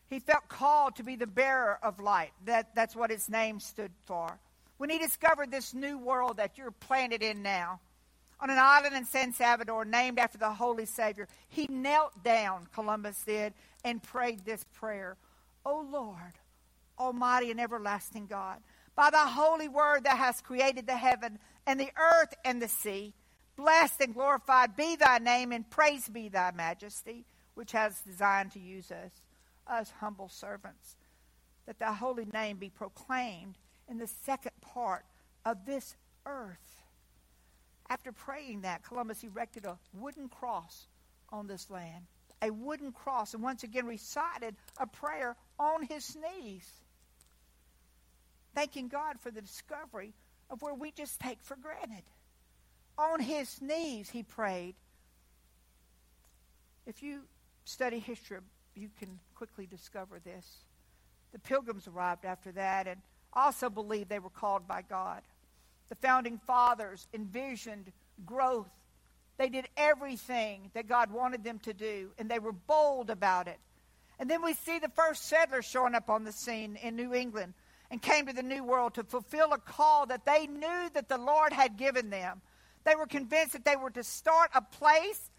[0.09, 2.33] He felt called to be the bearer of light.
[2.47, 4.39] That, that's what his name stood for.
[4.79, 7.81] When he discovered this new world that you're planted in now,
[8.41, 13.23] on an island in San Salvador named after the Holy Savior, he knelt down, Columbus
[13.25, 13.55] did,
[13.85, 15.17] and prayed this prayer
[15.65, 16.39] O Lord,
[16.99, 18.59] Almighty and everlasting God,
[18.95, 23.15] by the holy word that has created the heaven and the earth and the sea.
[23.57, 27.25] Blessed and glorified be thy name, and praise be thy majesty,
[27.55, 29.13] which has designed to use us,
[29.67, 30.97] us humble servants,
[31.67, 33.57] that thy holy name be proclaimed
[33.89, 35.05] in the second part
[35.45, 35.95] of this
[36.27, 36.84] earth.
[37.95, 40.89] After praying that, Columbus erected a wooden cross
[41.31, 42.07] on this land,
[42.43, 46.69] a wooden cross, and once again recited a prayer on his knees
[48.53, 50.13] thanking God for the discovery
[50.51, 52.03] of where we just take for granted.
[52.99, 54.75] On his knees, he prayed.
[56.85, 57.23] If you
[57.65, 58.39] study history,
[58.75, 60.47] you can quickly discover this.
[61.33, 63.01] The pilgrims arrived after that and
[63.33, 65.23] also believed they were called by God.
[65.95, 67.93] The founding fathers envisioned
[68.27, 68.71] growth.
[69.37, 73.59] They did everything that God wanted them to do, and they were bold about it.
[74.19, 77.55] And then we see the first settlers showing up on the scene in New England
[77.93, 81.19] and came to the New World to fulfill a call that they knew that the
[81.19, 82.41] Lord had given them.
[82.83, 85.31] They were convinced that they were to start a place,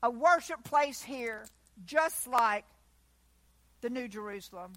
[0.00, 1.44] a worship place here,
[1.84, 2.66] just like
[3.80, 4.74] the New Jerusalem.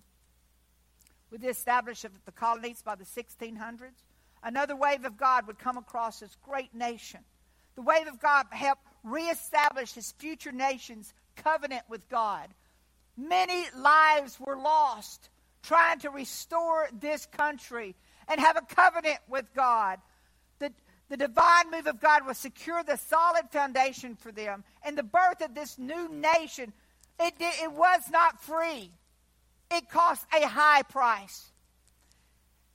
[1.30, 4.05] With the establishment of the colonies by the 1600s,
[4.46, 7.20] another wave of God would come across this great nation.
[7.76, 12.48] The wave of God helped reestablish his future nation's covenant with God.
[13.18, 15.30] Many lives were lost
[15.64, 17.96] trying to restore this country
[18.28, 20.00] and have a covenant with God.
[20.60, 20.72] The,
[21.10, 24.64] the divine move of God will secure the solid foundation for them.
[24.84, 26.72] And the birth of this new nation,
[27.20, 28.92] it, it was not free,
[29.72, 31.52] it cost a high price.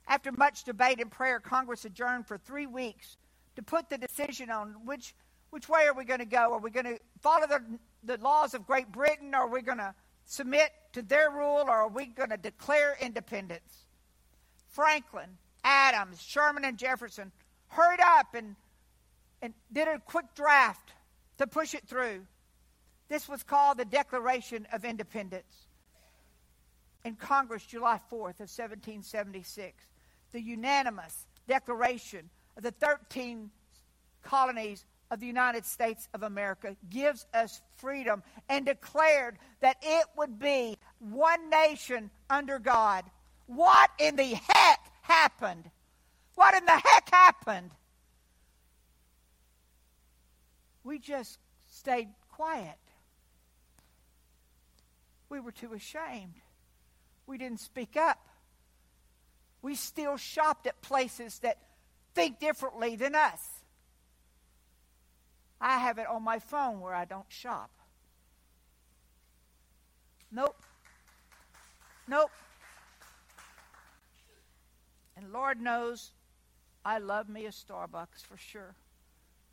[0.07, 3.17] After much debate and prayer, Congress adjourned for three weeks
[3.55, 5.13] to put the decision on which,
[5.49, 6.53] which way are we going to go.
[6.53, 7.61] Are we going to follow the,
[8.03, 9.93] the laws of Great Britain, or are we going to
[10.25, 13.85] submit to their rule, or are we going to declare independence?
[14.69, 17.31] Franklin, Adams, Sherman, and Jefferson
[17.67, 18.55] hurried up and,
[19.41, 20.93] and did a quick draft
[21.37, 22.25] to push it through.
[23.09, 25.67] This was called the Declaration of Independence.
[27.03, 29.83] In Congress, July 4th of 1776,
[30.31, 33.49] the unanimous declaration of the 13
[34.23, 40.39] colonies of the United States of America gives us freedom and declared that it would
[40.39, 43.03] be one nation under God.
[43.47, 45.69] What in the heck happened?
[46.35, 47.71] What in the heck happened?
[50.83, 51.37] We just
[51.69, 52.77] stayed quiet.
[55.29, 56.35] We were too ashamed.
[57.27, 58.25] We didn't speak up.
[59.61, 61.57] We still shopped at places that
[62.13, 63.61] think differently than us.
[65.59, 67.69] I have it on my phone where I don't shop.
[70.31, 70.59] Nope.
[72.07, 72.31] Nope.
[75.15, 76.11] And Lord knows
[76.83, 78.73] I love me a Starbucks for sure,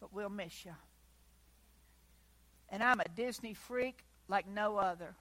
[0.00, 0.74] but we'll miss you.
[2.70, 5.14] And I'm a Disney freak like no other.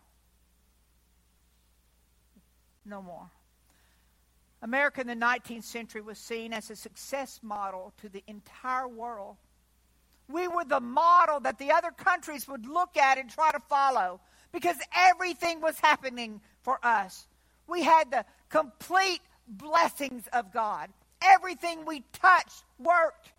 [2.85, 3.29] No more.
[4.61, 9.37] America in the 19th century was seen as a success model to the entire world.
[10.29, 14.19] We were the model that the other countries would look at and try to follow
[14.51, 17.27] because everything was happening for us.
[17.67, 20.89] We had the complete blessings of God.
[21.21, 23.31] Everything we touched worked.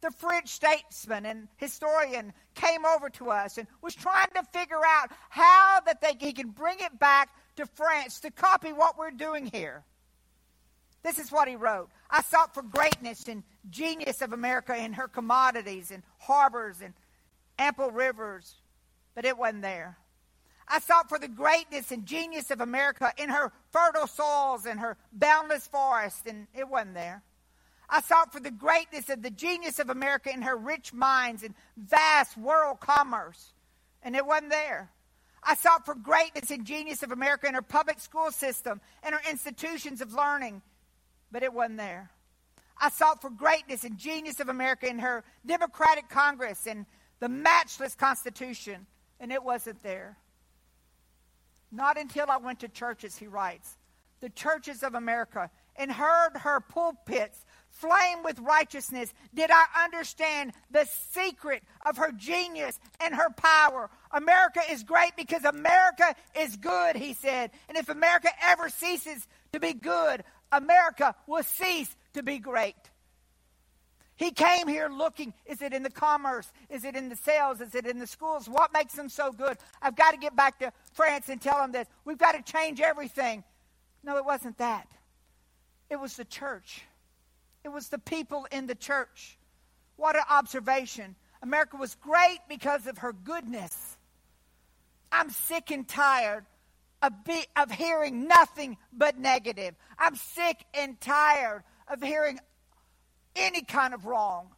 [0.00, 5.10] The French statesman and historian came over to us and was trying to figure out
[5.28, 9.46] how that they, he can bring it back to France to copy what we're doing
[9.46, 9.84] here.
[11.08, 11.88] This is what he wrote.
[12.10, 16.92] I sought for greatness and genius of America in her commodities and harbors and
[17.58, 18.56] ample rivers,
[19.14, 19.96] but it wasn't there.
[20.68, 24.98] I sought for the greatness and genius of America in her fertile soils and her
[25.10, 27.22] boundless forests, and it wasn't there.
[27.88, 31.54] I sought for the greatness and the genius of America in her rich mines and
[31.78, 33.54] vast world commerce,
[34.02, 34.90] and it wasn't there.
[35.42, 39.30] I sought for greatness and genius of America in her public school system and her
[39.30, 40.60] institutions of learning,
[41.30, 42.10] but it wasn't there.
[42.80, 46.86] I sought for greatness and genius of America in her Democratic Congress and
[47.20, 48.86] the matchless Constitution,
[49.18, 50.16] and it wasn't there.
[51.72, 53.76] Not until I went to churches, he writes,
[54.20, 60.86] the churches of America, and heard her pulpits flame with righteousness, did I understand the
[61.12, 63.90] secret of her genius and her power.
[64.10, 67.50] America is great because America is good, he said.
[67.68, 72.76] And if America ever ceases to be good, America will cease to be great.
[74.16, 76.50] He came here looking is it in the commerce?
[76.68, 77.60] Is it in the sales?
[77.60, 78.48] Is it in the schools?
[78.48, 79.56] What makes them so good?
[79.80, 81.86] I've got to get back to France and tell them this.
[82.04, 83.44] We've got to change everything.
[84.02, 84.88] No, it wasn't that.
[85.88, 86.82] It was the church,
[87.64, 89.38] it was the people in the church.
[89.96, 91.16] What an observation.
[91.42, 93.96] America was great because of her goodness.
[95.10, 96.44] I'm sick and tired
[97.02, 99.74] of, be, of hearing nothing but negative.
[99.98, 102.38] I'm sick and tired of hearing
[103.36, 104.48] any kind of wrong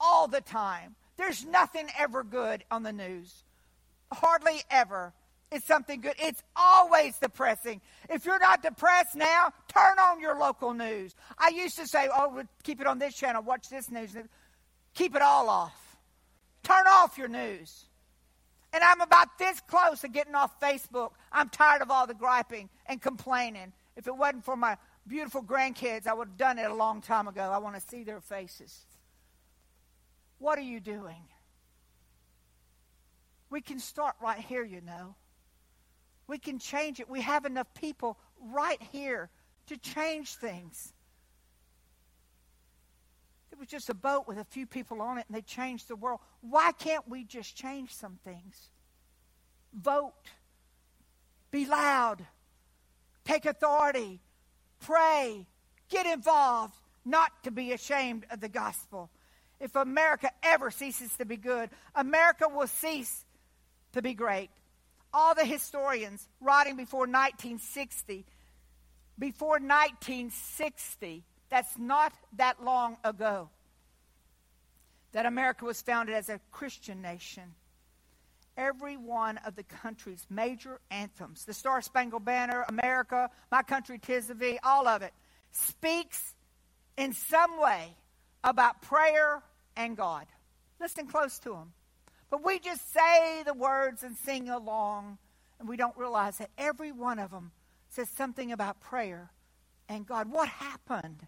[0.00, 0.94] all the time.
[1.16, 3.44] There's nothing ever good on the news.
[4.12, 5.12] Hardly ever
[5.50, 6.14] is something good.
[6.18, 7.80] It's always depressing.
[8.08, 11.14] If you're not depressed now, turn on your local news.
[11.36, 14.16] I used to say, oh, keep it on this channel, watch this news.
[14.94, 15.96] Keep it all off.
[16.62, 17.86] Turn off your news.
[18.72, 21.12] And I'm about this close to getting off Facebook.
[21.32, 23.72] I'm tired of all the griping and complaining.
[23.96, 27.28] If it wasn't for my beautiful grandkids, I would have done it a long time
[27.28, 27.50] ago.
[27.50, 28.84] I want to see their faces.
[30.38, 31.22] What are you doing?
[33.50, 35.14] We can start right here, you know.
[36.26, 37.08] We can change it.
[37.08, 38.18] We have enough people
[38.52, 39.30] right here
[39.68, 40.92] to change things.
[43.58, 45.96] It was just a boat with a few people on it and they changed the
[45.96, 46.20] world.
[46.42, 48.70] Why can't we just change some things?
[49.74, 50.12] Vote.
[51.50, 52.24] Be loud.
[53.24, 54.20] Take authority.
[54.78, 55.44] Pray.
[55.88, 56.74] Get involved.
[57.04, 59.10] Not to be ashamed of the gospel.
[59.58, 63.24] If America ever ceases to be good, America will cease
[63.92, 64.50] to be great.
[65.12, 68.24] All the historians writing before 1960,
[69.18, 73.48] before 1960, that's not that long ago,
[75.12, 77.54] that America was founded as a Christian nation.
[78.56, 84.30] Every one of the country's major anthems, the Star Spangled Banner, America, My Country Tis
[84.30, 85.12] of Thee, all of it,
[85.52, 86.34] speaks
[86.96, 87.94] in some way
[88.42, 89.42] about prayer
[89.76, 90.26] and God.
[90.80, 91.72] Listen close to them.
[92.30, 95.18] But we just say the words and sing along,
[95.58, 97.52] and we don't realize that every one of them
[97.88, 99.30] says something about prayer
[99.88, 100.30] and God.
[100.30, 101.26] What happened?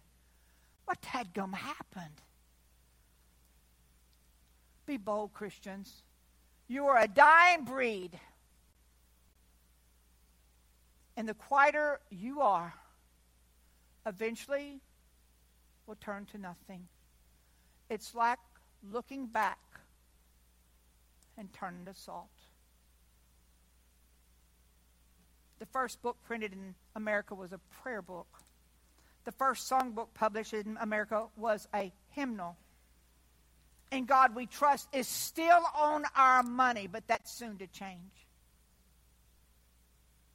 [0.91, 2.21] What dadgum happened?
[4.85, 6.03] Be bold, Christians.
[6.67, 8.19] You are a dying breed.
[11.15, 12.73] And the quieter you are,
[14.05, 14.81] eventually
[15.87, 16.89] will turn to nothing.
[17.89, 18.39] It's like
[18.91, 19.59] looking back
[21.37, 22.27] and turning to salt.
[25.59, 28.40] The first book printed in America was a prayer book.
[29.23, 32.57] The first songbook published in America was a hymnal.
[33.91, 38.27] And God We Trust is still on our money, but that's soon to change.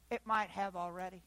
[0.09, 1.21] It might have already.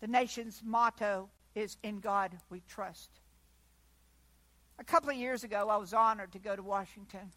[0.00, 3.10] The nation's motto is In God We Trust.
[4.78, 7.32] A couple of years ago, I was honored to go to Washington.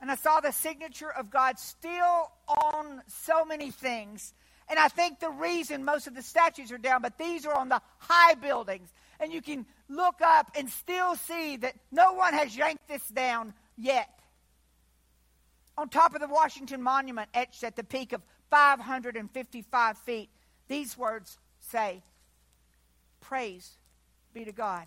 [0.00, 4.34] And I saw the signature of God still on so many things.
[4.68, 7.68] And I think the reason most of the statues are down, but these are on
[7.68, 8.92] the high buildings.
[9.20, 13.54] And you can look up and still see that no one has yanked this down
[13.76, 14.08] yet.
[15.76, 20.30] On top of the Washington Monument, etched at the peak of 555 feet,
[20.68, 22.02] these words say,
[23.20, 23.70] Praise
[24.32, 24.86] be to God.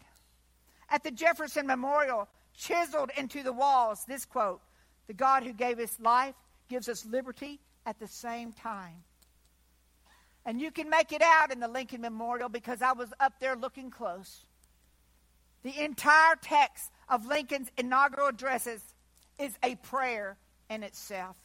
[0.90, 4.62] At the Jefferson Memorial, chiseled into the walls, this quote
[5.08, 6.36] The God who gave us life
[6.70, 9.04] gives us liberty at the same time.
[10.48, 13.58] And you can make it out in the Lincoln Memorial because I was up there
[13.58, 14.46] looking close.
[15.64, 18.82] The entire text of Lincoln's inaugural addresses
[19.38, 20.38] is a prayer
[20.70, 21.36] in itself.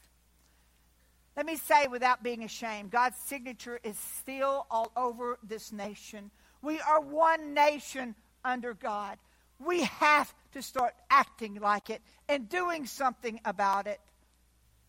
[1.36, 6.30] Let me say without being ashamed, God's signature is still all over this nation.
[6.62, 9.18] We are one nation under God.
[9.58, 13.98] We have to start acting like it and doing something about it.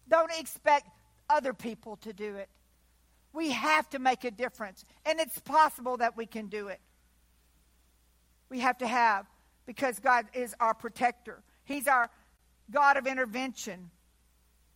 [0.07, 0.87] Don't expect
[1.31, 2.49] other people to do it.
[3.33, 6.79] We have to make a difference, and it's possible that we can do it.
[8.49, 9.25] We have to have,
[9.65, 12.09] because God is our protector, He's our
[12.69, 13.89] God of intervention,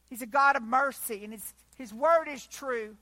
[0.09, 2.97] He's a God of mercy, and His, his word is true.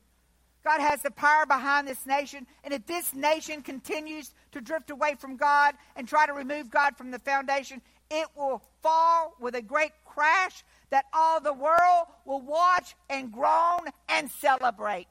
[0.65, 5.15] God has the power behind this nation, and if this nation continues to drift away
[5.17, 9.61] from God and try to remove God from the foundation, it will fall with a
[9.61, 15.07] great crash that all the world will watch and groan and celebrate.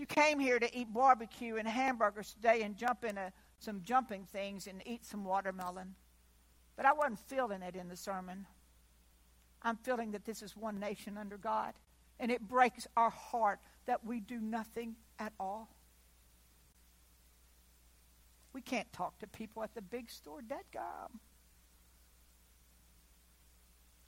[0.00, 4.24] You came here to eat barbecue and hamburgers today and jump in a, some jumping
[4.24, 5.94] things and eat some watermelon.
[6.74, 8.46] But I wasn't feeling it in the sermon.
[9.60, 11.74] I'm feeling that this is one nation under God.
[12.18, 15.68] And it breaks our heart that we do nothing at all.
[18.54, 21.20] We can't talk to people at the big store, dead gum.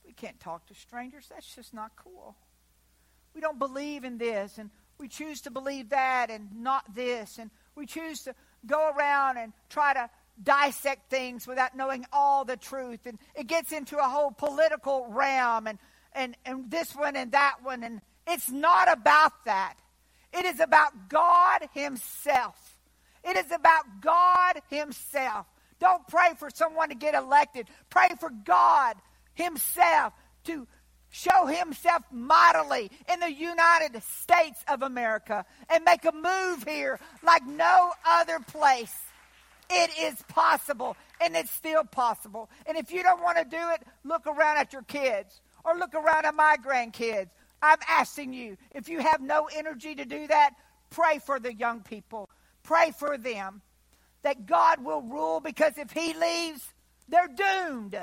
[0.06, 1.26] We can't talk to strangers.
[1.28, 2.34] That's just not cool.
[3.34, 7.50] We don't believe in this, and we choose to believe that and not this, and
[7.74, 8.34] we choose to
[8.66, 10.08] go around and try to
[10.42, 13.06] dissect things without knowing all the truth.
[13.06, 15.78] And it gets into a whole political realm and,
[16.12, 17.82] and, and this one and that one.
[17.82, 19.74] And it's not about that.
[20.32, 22.78] It is about God Himself.
[23.24, 25.46] It is about God Himself.
[25.78, 27.66] Don't pray for someone to get elected.
[27.90, 28.96] Pray for God
[29.34, 30.12] Himself
[30.44, 30.66] to
[31.12, 37.46] show Himself mightily in the United States of America and make a move here like
[37.46, 38.94] no other place.
[39.70, 42.50] It is possible, and it's still possible.
[42.66, 45.94] And if you don't want to do it, look around at your kids or look
[45.94, 47.28] around at my grandkids.
[47.62, 50.54] I'm asking you, if you have no energy to do that,
[50.90, 52.28] pray for the young people.
[52.64, 53.62] Pray for them
[54.22, 56.72] that God will rule because if He leaves,
[57.08, 57.96] they're doomed.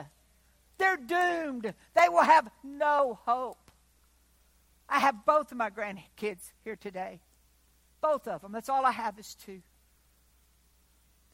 [0.80, 1.74] They're doomed.
[1.94, 3.70] They will have no hope.
[4.88, 7.20] I have both of my grandkids here today.
[8.02, 8.52] Both of them.
[8.52, 9.62] That's all I have is two.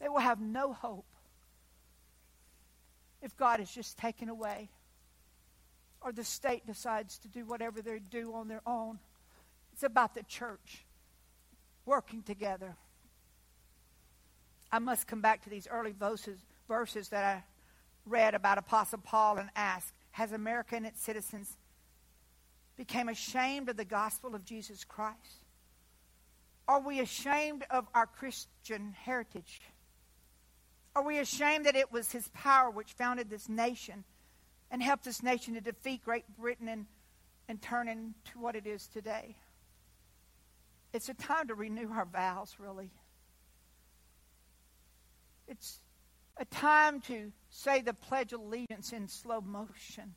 [0.00, 1.06] They will have no hope
[3.22, 4.68] if God is just taken away
[6.02, 8.98] or the state decides to do whatever they do on their own.
[9.72, 10.84] It's about the church
[11.86, 12.76] working together.
[14.70, 17.44] I must come back to these early verses, verses that I
[18.06, 21.58] read about Apostle Paul and ask, has America and its citizens
[22.76, 25.44] became ashamed of the gospel of Jesus Christ?
[26.68, 29.60] Are we ashamed of our Christian heritage?
[30.94, 34.04] Are we ashamed that it was his power which founded this nation
[34.70, 36.86] and helped this nation to defeat Great Britain and,
[37.48, 39.36] and turn into what it is today?
[40.92, 42.90] It's a time to renew our vows, really.
[45.46, 45.78] It's
[46.38, 50.14] a time to say the Pledge of Allegiance in slow motion.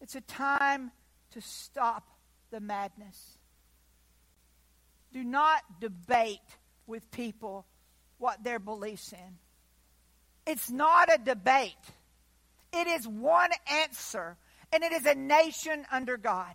[0.00, 0.92] It's a time
[1.32, 2.04] to stop
[2.50, 3.38] the madness.
[5.12, 6.38] Do not debate
[6.86, 7.66] with people
[8.18, 9.38] what their beliefs in.
[10.46, 11.72] It's not a debate.
[12.72, 14.36] It is one answer,
[14.72, 16.54] and it is a nation under God.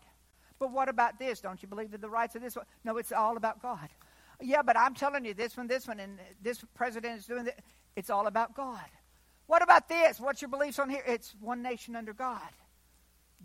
[0.59, 1.41] But what about this?
[1.41, 2.65] Don't you believe in the rights of this one?
[2.83, 3.89] No, it's all about God.
[4.41, 7.55] Yeah, but I'm telling you, this one, this one, and this president is doing this.
[7.95, 8.85] It's all about God.
[9.47, 10.19] What about this?
[10.19, 11.03] What's your beliefs on here?
[11.05, 12.39] It's one nation under God.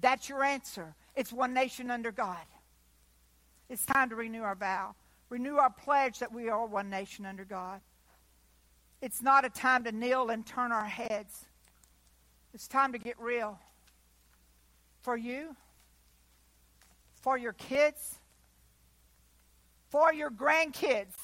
[0.00, 0.94] That's your answer.
[1.14, 2.44] It's one nation under God.
[3.68, 4.94] It's time to renew our vow,
[5.28, 7.80] renew our pledge that we are one nation under God.
[9.02, 11.46] It's not a time to kneel and turn our heads.
[12.54, 13.58] It's time to get real.
[15.02, 15.56] For you,
[17.20, 18.18] for your kids,
[19.90, 21.14] for your grandkids.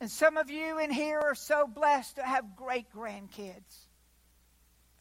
[0.00, 3.86] And some of you in here are so blessed to have great grandkids.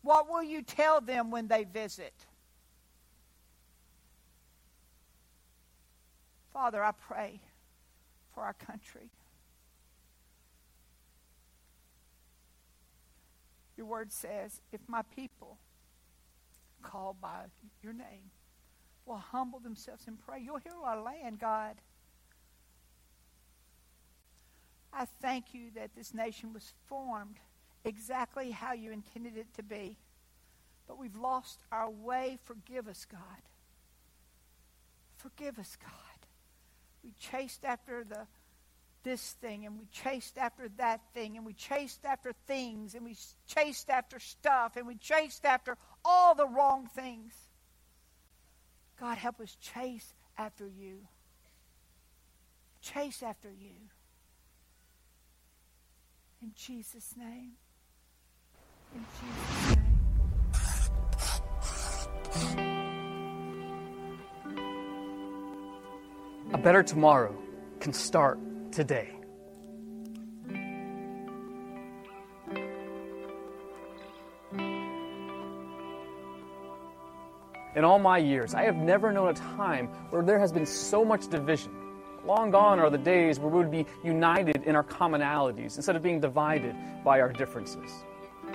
[0.02, 2.14] What will you tell them when they visit?
[6.54, 7.42] Father, I pray
[8.34, 9.12] for our country.
[13.76, 15.60] Your word says, if my people
[16.82, 17.44] called by
[17.84, 18.32] your name
[19.06, 21.76] will humble themselves and pray, you'll heal our land, God.
[24.98, 27.36] I thank you that this nation was formed
[27.86, 29.96] exactly how you intended it to be.
[30.88, 32.40] But we've lost our way.
[32.46, 33.22] Forgive us, God.
[35.18, 35.92] Forgive us, God.
[37.04, 38.26] We chased after the
[39.04, 43.16] this thing and we chased after that thing and we chased after things and we
[43.48, 47.34] chased after stuff and we chased after all the wrong things.
[49.00, 51.08] God help us chase after you.
[52.82, 53.76] Chase after you.
[56.42, 57.54] In Jesus' name.
[58.96, 59.84] In Jesus' name.
[66.54, 67.36] A better tomorrow
[67.80, 68.40] can start
[68.72, 69.14] today.
[77.76, 81.04] In all my years, I have never known a time where there has been so
[81.06, 81.87] much division.
[82.28, 86.04] Long gone are the days where we would be united in our commonalities instead of
[86.04, 88.04] being divided by our differences.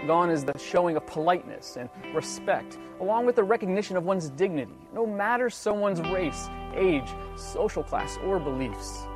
[0.07, 4.75] Gone is the showing of politeness and respect, along with the recognition of one's dignity,
[4.93, 9.07] no matter someone's race, age, social class, or beliefs.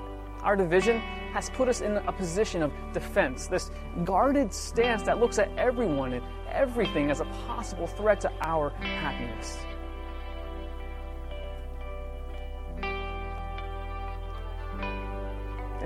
[0.42, 1.00] Our division
[1.34, 3.70] has put us in a position of defense, this
[4.04, 9.58] guarded stance that looks at everyone and everything as a possible threat to our happiness.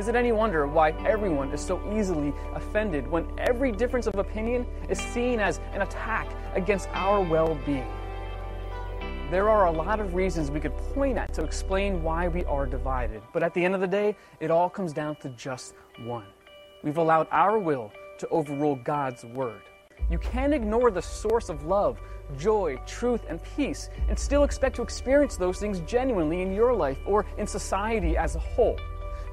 [0.00, 4.66] Is it any wonder why everyone is so easily offended when every difference of opinion
[4.88, 7.86] is seen as an attack against our well being?
[9.30, 12.64] There are a lot of reasons we could point at to explain why we are
[12.64, 15.74] divided, but at the end of the day, it all comes down to just
[16.06, 16.24] one.
[16.82, 19.60] We've allowed our will to overrule God's word.
[20.08, 22.00] You can't ignore the source of love,
[22.38, 26.96] joy, truth, and peace and still expect to experience those things genuinely in your life
[27.04, 28.78] or in society as a whole.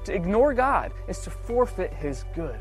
[0.04, 2.58] To ignore God is to forfeit His good.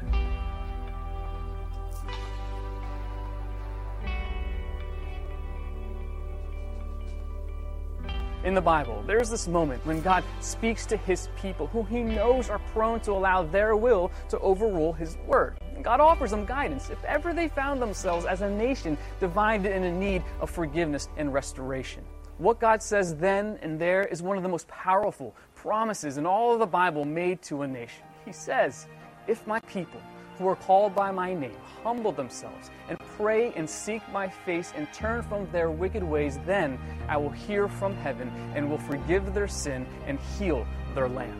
[8.43, 12.49] In the Bible, there's this moment when God speaks to His people who He knows
[12.49, 15.57] are prone to allow their will to overrule His word.
[15.81, 20.23] God offers them guidance if ever they found themselves as a nation divided in need
[20.39, 22.03] of forgiveness and restoration.
[22.37, 26.53] What God says then and there is one of the most powerful promises in all
[26.53, 28.03] of the Bible made to a nation.
[28.25, 28.87] He says,
[29.27, 30.01] If my people,
[30.37, 34.87] who are called by my name, humble themselves and pray and seek my face and
[34.93, 36.77] turn from their wicked ways, then
[37.09, 41.33] I will hear from heaven and will forgive their sin and heal their land.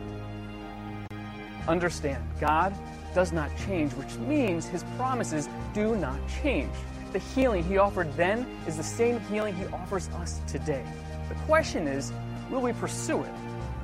[1.68, 2.74] Understand, God
[3.14, 6.72] does not change, which means his promises do not change.
[7.12, 10.84] The healing he offered then is the same healing he offers us today.
[11.28, 12.12] The question is,
[12.50, 13.32] will we pursue it?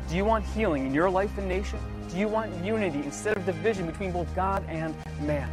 [0.09, 1.79] Do you want healing in your life and nation?
[2.11, 5.51] Do you want unity instead of division between both God and man?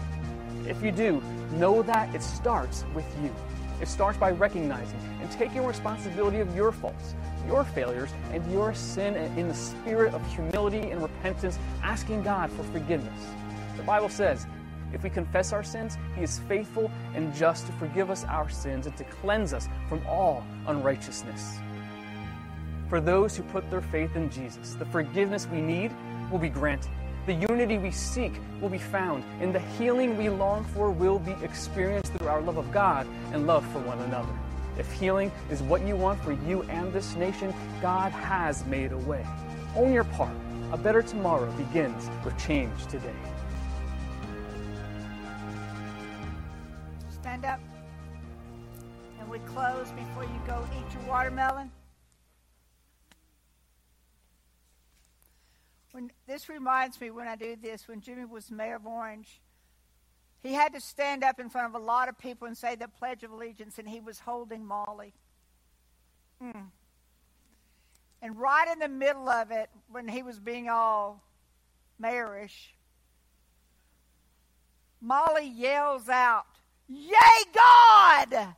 [0.68, 1.22] If you do,
[1.54, 3.34] know that it starts with you.
[3.82, 7.16] It starts by recognizing and taking responsibility of your faults,
[7.48, 12.64] your failures, and your sin in the spirit of humility and repentance, asking God for
[12.66, 13.26] forgiveness.
[13.78, 14.46] The Bible says,
[14.94, 18.86] if we confess our sins, He is faithful and just to forgive us our sins
[18.86, 21.60] and to cleanse us from all unrighteousness.
[22.92, 25.94] For those who put their faith in Jesus, the forgiveness we need
[26.30, 26.92] will be granted.
[27.26, 31.32] The unity we seek will be found, and the healing we long for will be
[31.42, 34.34] experienced through our love of God and love for one another.
[34.78, 38.98] If healing is what you want for you and this nation, God has made a
[38.98, 39.26] way.
[39.78, 40.36] Own your part.
[40.74, 43.16] A better tomorrow begins with change today.
[47.10, 47.62] Stand up.
[49.18, 51.72] And we close before you go eat your watermelon.
[55.92, 59.42] When this reminds me when I do this, when Jimmy was mayor of Orange,
[60.42, 62.88] he had to stand up in front of a lot of people and say the
[62.88, 65.14] Pledge of Allegiance, and he was holding Molly.
[66.42, 66.68] Mm.
[68.22, 71.22] And right in the middle of it, when he was being all
[72.02, 72.74] mayorish,
[75.02, 76.46] Molly yells out,
[76.88, 78.56] Yay, God!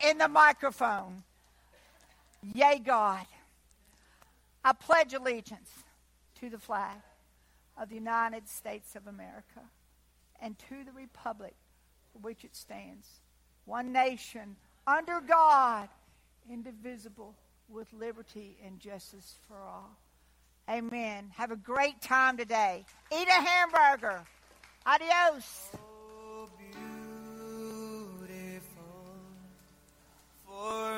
[0.00, 1.22] in the microphone.
[2.54, 3.26] Yay, God.
[4.64, 5.70] I pledge allegiance
[6.40, 7.00] to the flag
[7.80, 9.62] of the United States of America
[10.40, 11.54] and to the republic
[12.12, 13.20] for which it stands,
[13.64, 14.56] one nation,
[14.86, 15.88] under God,
[16.50, 17.34] indivisible,
[17.68, 19.90] with liberty and justice for all.
[20.70, 21.30] Amen.
[21.34, 22.84] Have a great time today.
[23.12, 24.22] Eat a hamburger.
[24.86, 25.70] Adios.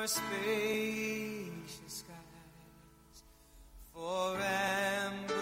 [0.05, 2.03] Skies,
[4.01, 5.40] for amber